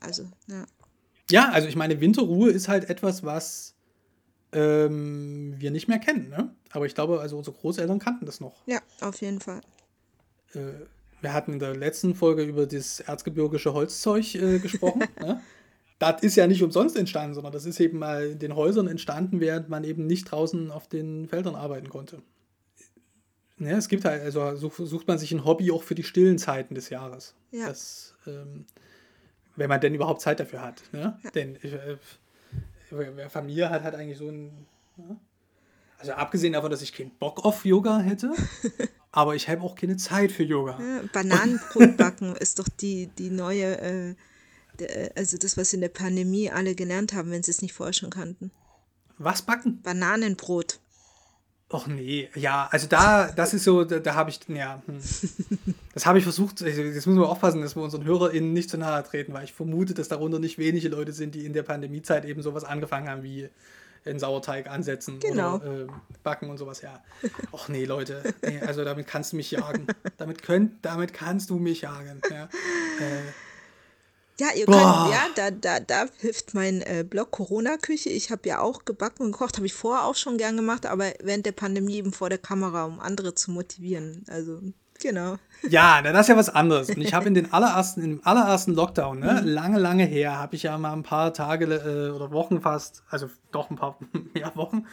[0.00, 0.64] Also, ja.
[1.30, 3.74] Ja, also ich meine, Winterruhe ist halt etwas, was
[4.52, 6.28] ähm, wir nicht mehr kennen.
[6.28, 6.54] Ne?
[6.70, 8.66] Aber ich glaube, also unsere Großeltern kannten das noch.
[8.66, 9.60] Ja, auf jeden Fall.
[10.54, 10.72] Äh,
[11.22, 15.04] wir hatten in der letzten Folge über das erzgebirgische Holzzeug äh, gesprochen.
[15.20, 15.40] ne?
[15.98, 19.40] Das ist ja nicht umsonst entstanden, sondern das ist eben mal in den Häusern entstanden,
[19.40, 22.22] während man eben nicht draußen auf den Feldern arbeiten konnte.
[23.58, 26.38] Ja, es gibt halt, also such, sucht man sich ein Hobby auch für die stillen
[26.38, 27.34] Zeiten des Jahres.
[27.52, 27.68] Ja.
[27.68, 28.66] Das, ähm,
[29.54, 30.82] wenn man denn überhaupt Zeit dafür hat.
[30.92, 31.16] Ne?
[31.36, 31.96] Denn äh,
[32.90, 34.66] wer Familie hat, hat eigentlich so ein.
[34.96, 35.16] Ja?
[36.02, 38.32] Also abgesehen davon, dass ich keinen Bock auf Yoga hätte,
[39.12, 40.76] aber ich habe auch keine Zeit für Yoga.
[40.80, 44.14] Ja, Bananenbrot backen ist doch die, die neue, äh,
[44.80, 47.92] der, also das, was in der Pandemie alle gelernt haben, wenn sie es nicht vorher
[47.92, 48.50] schon kannten.
[49.18, 49.80] Was backen?
[49.82, 50.80] Bananenbrot.
[51.70, 54.98] Och nee, ja, also da, das ist so, da, da habe ich, ja, hm.
[55.94, 59.04] das habe ich versucht, jetzt müssen wir aufpassen, dass wir unseren HörerInnen nicht zu nahe
[59.04, 62.42] treten, weil ich vermute, dass darunter nicht wenige Leute sind, die in der Pandemiezeit eben
[62.42, 63.48] sowas angefangen haben wie
[64.04, 65.56] einen Sauerteig ansetzen Genau.
[65.56, 65.86] oder äh,
[66.22, 67.02] backen und sowas, ja.
[67.52, 69.86] Och nee, Leute, nee, also damit kannst du mich jagen.
[70.18, 72.44] Damit, könnt, damit kannst du mich jagen, ja.
[72.44, 73.22] Äh,
[74.40, 75.08] Ja, ihr könnt, Boah.
[75.12, 78.08] ja, da, da, da hilft mein äh, Blog Corona-Küche.
[78.08, 81.12] Ich habe ja auch gebacken und gekocht, habe ich vorher auch schon gern gemacht, aber
[81.22, 84.24] während der Pandemie eben vor der Kamera, um andere zu motivieren.
[84.28, 84.60] Also,
[85.02, 85.36] genau.
[85.68, 86.88] Ja, na, das ist ja was anderes.
[86.90, 90.64] Und ich habe in den allerersten, im allerersten Lockdown, ne, lange, lange her, habe ich
[90.64, 93.98] ja mal ein paar Tage äh, oder Wochen fast, also doch ein paar
[94.34, 94.86] mehr Wochen,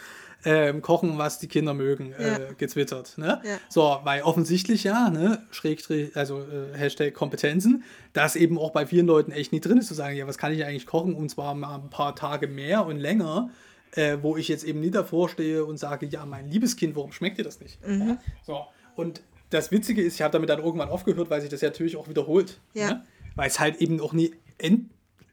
[0.45, 2.37] ähm, kochen, was die Kinder mögen, äh, Ja.
[2.57, 3.17] gezwittert.
[3.17, 3.41] Ne?
[3.43, 3.57] Ja.
[3.67, 7.83] So, weil offensichtlich ja, ne, Schrägstrich, also äh, Hashtag Kompetenzen,
[8.13, 10.53] das eben auch bei vielen Leuten echt nicht drin ist, zu sagen, ja, was kann
[10.53, 13.49] ich eigentlich kochen und zwar mal ein paar Tage mehr und länger,
[13.93, 17.11] äh, wo ich jetzt eben nicht davor stehe und sage, ja, mein liebes Kind, warum
[17.11, 17.79] schmeckt dir das nicht?
[17.85, 18.17] Ja?
[18.45, 21.69] So, und das Witzige ist, ich habe damit dann irgendwann aufgehört, weil sich das ja
[21.69, 22.59] natürlich auch wiederholt.
[22.73, 22.87] Ja.
[22.89, 23.03] Ne?
[23.35, 24.89] Weil es halt eben auch nie end,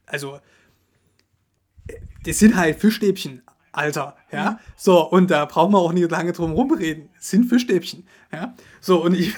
[0.06, 0.38] also
[2.24, 3.42] das sind halt Fischstäbchen,
[3.72, 4.58] Alter, ja.
[4.74, 7.10] So, und da brauchen wir auch nicht lange drum rumreden.
[7.18, 8.54] Es sind Fischstäbchen, ja.
[8.80, 9.34] So, und ich,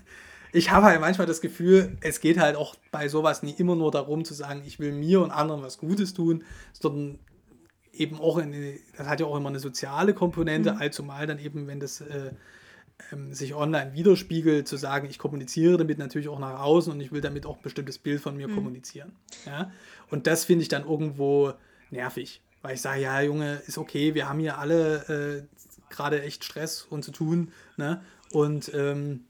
[0.52, 3.90] ich habe halt manchmal das Gefühl, es geht halt auch bei sowas nie immer nur
[3.90, 7.18] darum zu sagen, ich will mir und anderen was Gutes tun, sondern
[7.92, 11.80] eben auch, in, das hat ja auch immer eine soziale Komponente, allzumal dann eben, wenn
[11.80, 12.30] das äh,
[13.12, 17.12] ähm, sich online widerspiegelt, zu sagen, ich kommuniziere damit natürlich auch nach außen und ich
[17.12, 19.12] will damit auch ein bestimmtes Bild von mir kommunizieren.
[19.46, 19.70] Ja?
[20.08, 21.52] Und das finde ich dann irgendwo
[21.90, 26.44] nervig, weil ich sage, ja, Junge, ist okay, wir haben hier alle äh, gerade echt
[26.44, 28.02] Stress und zu tun, ne?
[28.32, 29.24] Und ähm,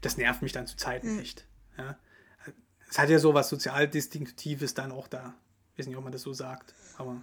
[0.00, 1.46] das nervt mich dann zu Zeiten echt.
[1.76, 1.98] Ja?
[2.88, 5.34] Es hat ja so was sozial Distinktives dann auch da.
[5.72, 7.22] Ich weiß nicht, ob man das so sagt, aber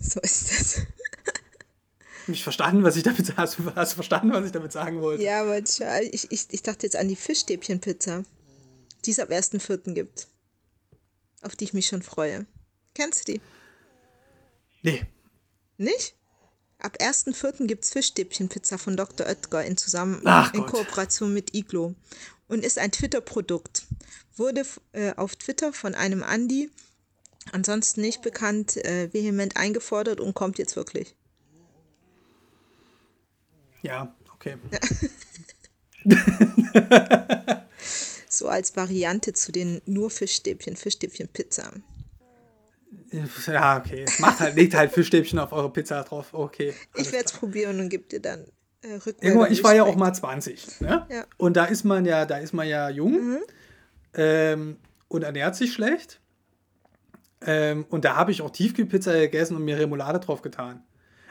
[0.00, 0.86] So ist das.
[2.28, 5.22] Mich verstanden, was ich damit hast du hast du verstanden, was ich damit sagen wollte.
[5.22, 8.24] Ja, aber tja, ich, ich, ich dachte jetzt an die Fischstäbchenpizza,
[9.04, 9.94] die es ab 1.4.
[9.94, 10.28] gibt.
[11.42, 12.46] Auf die ich mich schon freue.
[12.94, 13.40] Kennst du die?
[14.82, 15.06] Nee.
[15.76, 16.14] Nicht?
[16.78, 17.66] Ab 1.4.
[17.66, 19.26] gibt es Fischstäbchenpizza von Dr.
[19.26, 20.70] Oetker in, zusammen, Ach in Gott.
[20.70, 21.94] Kooperation mit Iglo
[22.48, 23.84] und ist ein Twitter-Produkt.
[24.36, 26.70] Wurde äh, auf Twitter von einem Andi,
[27.52, 31.14] ansonsten nicht bekannt, äh, vehement eingefordert und kommt jetzt wirklich.
[33.82, 34.56] Ja, okay.
[38.30, 41.72] So als Variante zu den nur Fischstäbchen, Fischstäbchen-Pizza.
[43.46, 44.04] Ja, okay.
[44.18, 46.28] Macht halt, legt halt Fischstäbchen auf eure Pizza drauf.
[46.32, 46.74] Okay.
[46.94, 48.44] Ich werde es probieren und gebe dir dann
[48.82, 49.46] äh, Rückmeldung.
[49.50, 50.82] ich war ja auch mal 20.
[50.82, 51.06] Ne?
[51.10, 51.24] Ja.
[51.38, 53.38] Und da ist man ja, da ist man ja jung Mhm.
[54.14, 54.76] ähm,
[55.08, 56.20] und ernährt sich schlecht.
[57.40, 60.82] Ähm, und da habe ich auch Tiefkühlpizza gegessen und mir Remoulade drauf getan.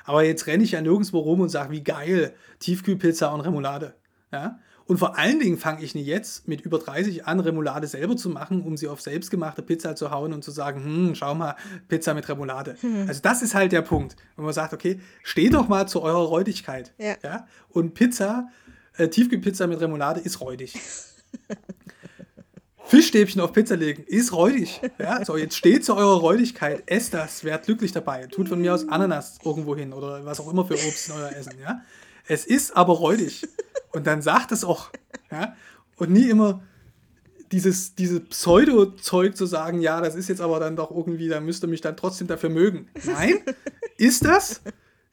[0.07, 3.93] Aber jetzt renne ich ja nirgendwo rum und sage, wie geil, Tiefkühlpizza und Remoulade.
[4.31, 4.57] Ja?
[4.85, 8.29] Und vor allen Dingen fange ich nicht jetzt mit über 30 an, Remoulade selber zu
[8.29, 11.57] machen, um sie auf selbstgemachte Pizza zu hauen und zu sagen, hm, schau mal,
[11.89, 12.77] Pizza mit Remoulade.
[13.05, 14.15] Also das ist halt der Punkt.
[14.37, 16.93] Wenn man sagt, okay, steh doch mal zu eurer Räudigkeit.
[16.97, 17.15] Ja.
[17.21, 17.47] Ja?
[17.67, 18.47] Und Pizza,
[18.95, 20.79] äh, Tiefkühlpizza mit Remoulade ist räudig.
[22.87, 24.81] Fischstäbchen auf Pizza legen ist räudig.
[24.97, 25.23] Ja?
[25.25, 28.27] So, jetzt steht zu eurer Räudigkeit, esst das, werdet glücklich dabei.
[28.27, 31.31] Tut von mir aus Ananas irgendwo hin oder was auch immer für Obst in euer
[31.31, 31.53] Essen.
[31.61, 31.81] Ja?
[32.27, 33.47] Es ist aber räudig.
[33.91, 34.89] Und dann sagt es auch.
[35.31, 35.55] Ja?
[35.97, 36.61] Und nie immer
[37.51, 41.63] dieses, dieses Pseudo-Zeug zu sagen, ja, das ist jetzt aber dann doch irgendwie, da müsst
[41.63, 42.89] ihr mich dann trotzdem dafür mögen.
[43.05, 43.39] Nein,
[43.97, 44.61] ist das?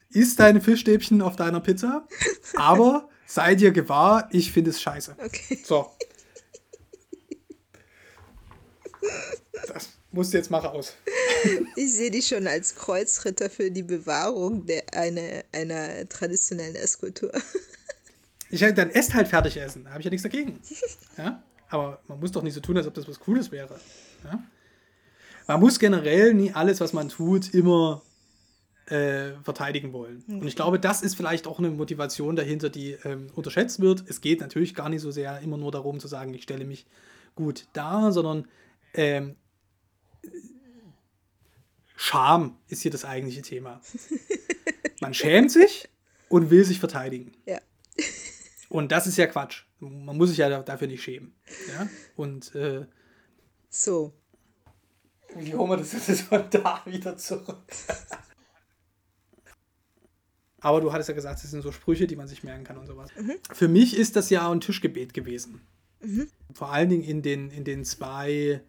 [0.09, 2.07] Ist deine Fischstäbchen auf deiner Pizza?
[2.55, 5.15] Aber sei dir gewahr, ich finde es scheiße.
[5.17, 5.59] Okay.
[5.63, 5.91] So.
[9.67, 10.93] Das musst du jetzt mal raus.
[11.75, 17.31] Ich sehe dich schon als Kreuzritter für die Bewahrung der, eine, einer traditionellen Esskultur.
[18.49, 19.83] Ich halt dann esst halt fertig essen.
[19.83, 20.59] Da habe ich ja nichts dagegen.
[21.17, 21.43] Ja?
[21.69, 23.79] Aber man muss doch nicht so tun, als ob das was Cooles wäre.
[24.23, 24.43] Ja?
[25.47, 28.01] Man muss generell nie alles, was man tut, immer
[28.87, 30.23] äh, verteidigen wollen.
[30.27, 34.03] Und ich glaube, das ist vielleicht auch eine Motivation dahinter, die ähm, unterschätzt wird.
[34.07, 36.85] Es geht natürlich gar nicht so sehr immer nur darum zu sagen, ich stelle mich
[37.35, 38.47] gut dar, sondern
[38.95, 39.35] ähm,
[41.95, 43.81] Scham ist hier das eigentliche Thema.
[45.01, 45.87] Man schämt sich
[46.29, 47.31] und will sich verteidigen.
[47.45, 47.59] Ja.
[48.69, 49.63] Und das ist ja Quatsch.
[49.79, 51.33] Man muss sich ja da- dafür nicht schämen.
[51.69, 51.87] Ja?
[52.15, 52.85] Und äh,
[53.69, 54.13] So.
[55.35, 57.63] wie holen wir das jetzt von da wieder zurück?
[60.59, 62.87] Aber du hattest ja gesagt, es sind so Sprüche, die man sich merken kann und
[62.87, 63.11] sowas.
[63.53, 65.61] Für mich ist das ja ein Tischgebet gewesen.
[66.53, 68.61] Vor allen Dingen in den, in den zwei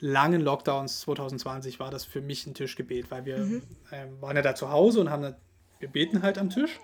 [0.00, 3.62] langen Lockdowns 2020 war das für mich ein Tischgebet, weil wir mhm.
[3.92, 5.36] ähm, waren ja da zu Hause und haben da,
[5.78, 6.80] wir beten halt am Tisch.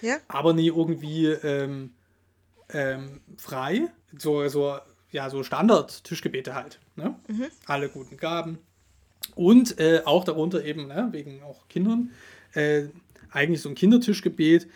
[0.00, 0.18] Ja.
[0.28, 1.90] Aber nie irgendwie ähm,
[2.70, 3.88] ähm, frei.
[4.16, 4.78] So, so,
[5.10, 6.78] ja, so Standard-Tischgebete halt.
[6.96, 7.14] Ne?
[7.28, 7.46] Mhm.
[7.66, 8.58] Alle guten Gaben.
[9.34, 12.10] Und äh, auch darunter eben, ne, wegen auch Kindern,
[12.54, 12.84] äh,
[13.30, 14.68] eigentlich so ein Kindertischgebet.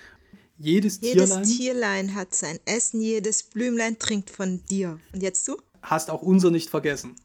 [0.59, 5.01] Jedes, jedes Tierlein, Tierlein hat sein Essen, jedes Blümlein trinkt von dir.
[5.13, 5.57] Und jetzt du?
[5.83, 7.17] Hast auch unser nicht vergessen.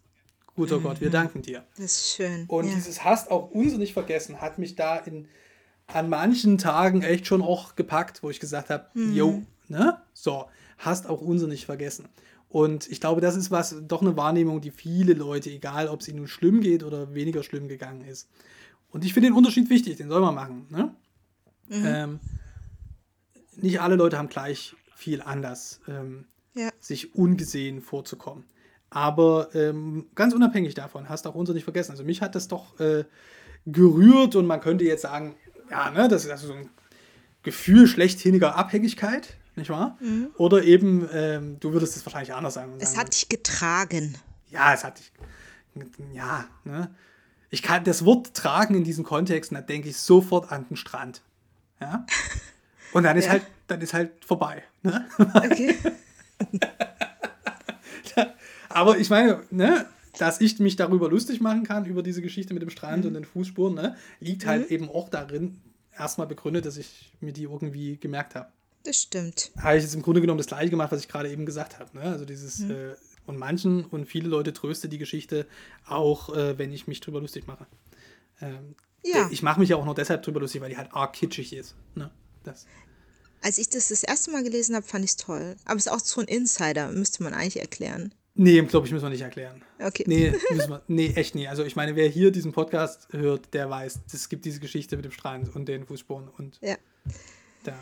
[0.58, 0.84] Guter mhm.
[0.84, 1.64] Gott, wir danken dir.
[1.78, 2.46] Das ist schön.
[2.48, 2.74] Und ja.
[2.74, 5.28] dieses hast auch unser nicht vergessen hat mich da in,
[5.86, 9.16] an manchen Tagen echt schon auch gepackt, wo ich gesagt habe, mhm.
[9.16, 10.02] jo, ne?
[10.14, 10.46] So,
[10.80, 12.10] hast auch unser nicht vergessen.
[12.50, 16.08] Und ich glaube, das ist was, doch eine Wahrnehmung, die viele Leute, egal ob es
[16.08, 18.28] ihnen nun schlimm geht oder weniger schlimm gegangen ist.
[18.90, 20.66] Und ich finde den Unterschied wichtig, den soll man machen.
[20.70, 20.96] Ne?
[21.68, 21.86] Mhm.
[21.86, 22.20] Ähm,
[23.58, 26.70] nicht alle Leute haben gleich viel anders, ähm, ja.
[26.80, 28.46] sich ungesehen vorzukommen.
[28.90, 31.92] Aber ähm, ganz unabhängig davon, hast auch unser nicht vergessen.
[31.92, 33.04] Also mich hat das doch äh,
[33.66, 35.36] gerührt und man könnte jetzt sagen,
[35.70, 36.70] ja, ne, das ist also so ein
[37.44, 39.98] Gefühl schlechthiniger Abhängigkeit, nicht wahr?
[40.00, 40.30] Mhm.
[40.38, 42.74] Oder eben, ähm, du würdest es wahrscheinlich anders sagen.
[42.80, 44.18] Es sagen, hat dich getragen.
[44.50, 45.12] Ja, es hat dich.
[46.14, 46.90] Ja, ne?
[47.50, 51.22] Ich kann das Wort tragen in diesem Kontext, da denke ich sofort an den Strand.
[51.80, 52.06] Ja.
[52.94, 53.32] Und dann ist ja.
[53.32, 54.64] halt, dann ist halt vorbei.
[54.82, 55.06] Ne?
[55.18, 55.76] Okay.
[58.78, 59.88] Aber ich meine, ne,
[60.20, 63.08] dass ich mich darüber lustig machen kann, über diese Geschichte mit dem Strand mhm.
[63.08, 64.76] und den Fußspuren, ne, liegt halt mhm.
[64.76, 65.60] eben auch darin,
[65.98, 68.50] erstmal begründet, dass ich mir die irgendwie gemerkt habe.
[68.84, 69.52] Das stimmt.
[69.58, 71.98] Habe ich jetzt im Grunde genommen das gleiche gemacht, was ich gerade eben gesagt habe.
[71.98, 72.04] Ne?
[72.04, 72.72] Also dieses, mhm.
[72.72, 75.48] äh, und manchen und viele Leute tröste die Geschichte,
[75.88, 77.66] auch äh, wenn ich mich drüber lustig mache.
[78.42, 79.28] Ähm, ja.
[79.32, 81.74] Ich mache mich ja auch nur deshalb drüber lustig, weil die halt arg kitschig ist.
[81.96, 82.12] Ne?
[82.44, 82.68] Das.
[83.42, 85.56] Als ich das das erste Mal gelesen habe, fand ich es toll.
[85.66, 88.14] Aber es ist auch so ein Insider, müsste man eigentlich erklären.
[88.38, 89.64] Nee, glaube ich, müssen wir nicht erklären.
[89.80, 90.04] Okay.
[90.06, 91.48] Nee, müssen wir, nee, echt nie.
[91.48, 95.06] Also ich meine, wer hier diesen Podcast hört, der weiß, es gibt diese Geschichte mit
[95.06, 96.76] dem Strand und den Fußspuren und ja.
[97.64, 97.74] da.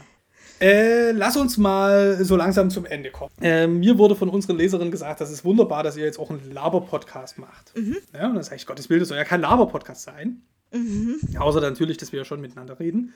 [0.62, 3.34] Äh, lass uns mal so langsam zum Ende kommen.
[3.42, 6.50] Äh, mir wurde von unseren Leserinnen gesagt, das ist wunderbar, dass ihr jetzt auch einen
[6.50, 7.74] Laber-Podcast macht.
[7.76, 7.98] Mhm.
[8.14, 10.42] Ja, und dann sage ich, Gottes Willen, das soll ja kein Laber-Podcast sein.
[10.72, 11.20] Mhm.
[11.38, 13.14] Außer natürlich, dass wir ja schon miteinander reden.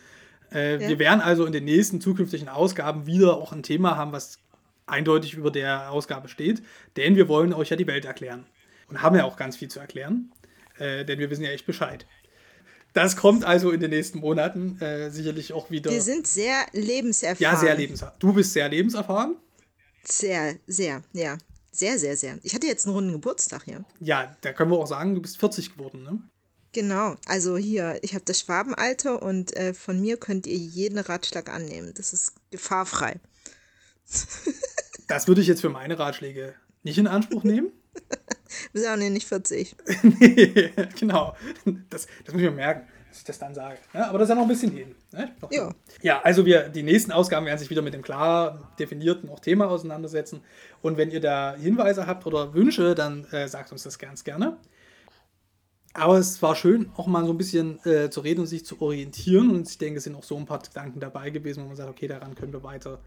[0.52, 0.90] Äh, ja.
[0.90, 4.40] Wir werden also in den nächsten zukünftigen Ausgaben wieder auch ein Thema haben, was
[4.90, 6.62] eindeutig über der Ausgabe steht,
[6.98, 8.46] denn wir wollen euch ja die Welt erklären.
[8.88, 10.32] Und haben ja auch ganz viel zu erklären,
[10.78, 12.08] äh, denn wir wissen ja echt Bescheid.
[12.94, 15.92] Das kommt also in den nächsten Monaten äh, sicherlich auch wieder.
[15.92, 17.40] Wir sind sehr lebenserfahren.
[17.40, 18.20] Ja, sehr lebenserfahren.
[18.20, 19.38] Du bist sehr lebenserfahren?
[20.04, 21.38] Sehr, sehr, ja.
[21.72, 22.40] Sehr, sehr, sehr.
[22.42, 23.86] Ich hatte jetzt einen runden Geburtstag hier.
[24.00, 26.20] Ja, da können wir auch sagen, du bist 40 geworden, ne?
[26.72, 31.50] Genau, also hier, ich habe das Schwabenalter und äh, von mir könnt ihr jeden Ratschlag
[31.50, 31.94] annehmen.
[31.96, 33.20] Das ist gefahrfrei.
[35.07, 37.72] Das würde ich jetzt für meine Ratschläge nicht in Anspruch nehmen.
[38.72, 39.76] Wir sind auch nicht 40.
[40.03, 41.36] nee, genau.
[41.89, 43.78] Das, das muss ich mir merken, dass ich das dann sage.
[43.93, 44.95] Ja, aber das ist ja noch ein bisschen hin.
[45.12, 45.32] Ne?
[45.51, 45.70] Ja.
[46.01, 49.70] ja, also wir, die nächsten Ausgaben werden sich wieder mit dem klar definierten auch Thema
[49.70, 50.41] auseinandersetzen.
[50.82, 54.57] Und wenn ihr da Hinweise habt oder Wünsche, dann äh, sagt uns das ganz gerne.
[55.93, 58.82] Aber es war schön, auch mal so ein bisschen äh, zu reden und sich zu
[58.82, 59.51] orientieren.
[59.51, 61.89] Und ich denke, es sind auch so ein paar Gedanken dabei gewesen, wo man sagt,
[61.89, 62.99] okay, daran können wir weiter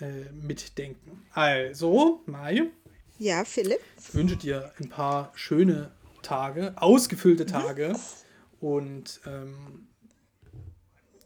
[0.00, 1.22] äh, mitdenken.
[1.32, 2.70] Also, Mai.
[3.18, 3.80] Ja, Philipp.
[3.98, 5.92] Ich wünsche dir ein paar schöne
[6.22, 7.48] Tage, ausgefüllte mhm.
[7.48, 8.66] Tage mhm.
[8.66, 9.88] und ähm,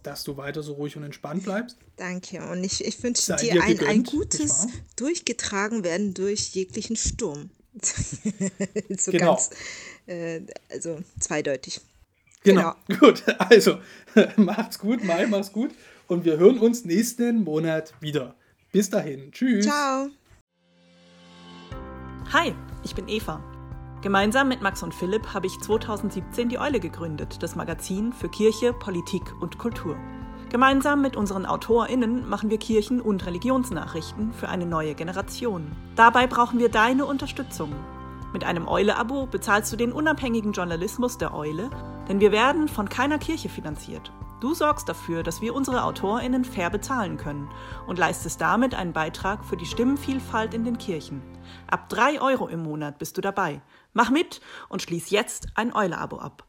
[0.03, 1.77] dass du weiter so ruhig und entspannt bleibst.
[1.97, 2.41] Danke.
[2.51, 7.51] Und ich, ich wünsche dir, dir ein, ein gutes durchgetragen werden durch jeglichen Sturm.
[8.97, 9.35] so genau.
[9.35, 9.51] ganz,
[10.07, 10.41] äh,
[10.71, 11.81] also zweideutig.
[12.43, 12.75] Genau.
[12.87, 13.01] genau.
[13.07, 13.23] Gut.
[13.39, 13.79] Also,
[14.37, 15.71] macht's gut, Mai, mach's gut.
[16.09, 18.35] Und wir hören uns nächsten Monat wieder.
[18.73, 19.33] Bis dahin.
[19.33, 19.66] Tschüss.
[19.66, 20.09] Ciao.
[22.33, 22.55] Hi,
[22.85, 23.43] ich bin Eva.
[24.03, 28.73] Gemeinsam mit Max und Philipp habe ich 2017 die Eule gegründet, das Magazin für Kirche,
[28.73, 29.97] Politik und Kultur.
[30.51, 35.71] Gemeinsam mit unseren AutorInnen machen wir Kirchen- und Religionsnachrichten für eine neue Generation.
[35.97, 37.73] Dabei brauchen wir deine Unterstützung.
[38.33, 41.71] Mit einem Eule-Abo bezahlst du den unabhängigen Journalismus der Eule,
[42.09, 44.12] denn wir werden von keiner Kirche finanziert.
[44.41, 47.51] Du sorgst dafür, dass wir unsere AutorInnen fair bezahlen können
[47.86, 51.20] und leistest damit einen Beitrag für die Stimmenvielfalt in den Kirchen.
[51.66, 53.61] Ab 3 Euro im Monat bist du dabei.
[53.93, 56.47] Mach mit und schließ jetzt ein Eule-Abo ab.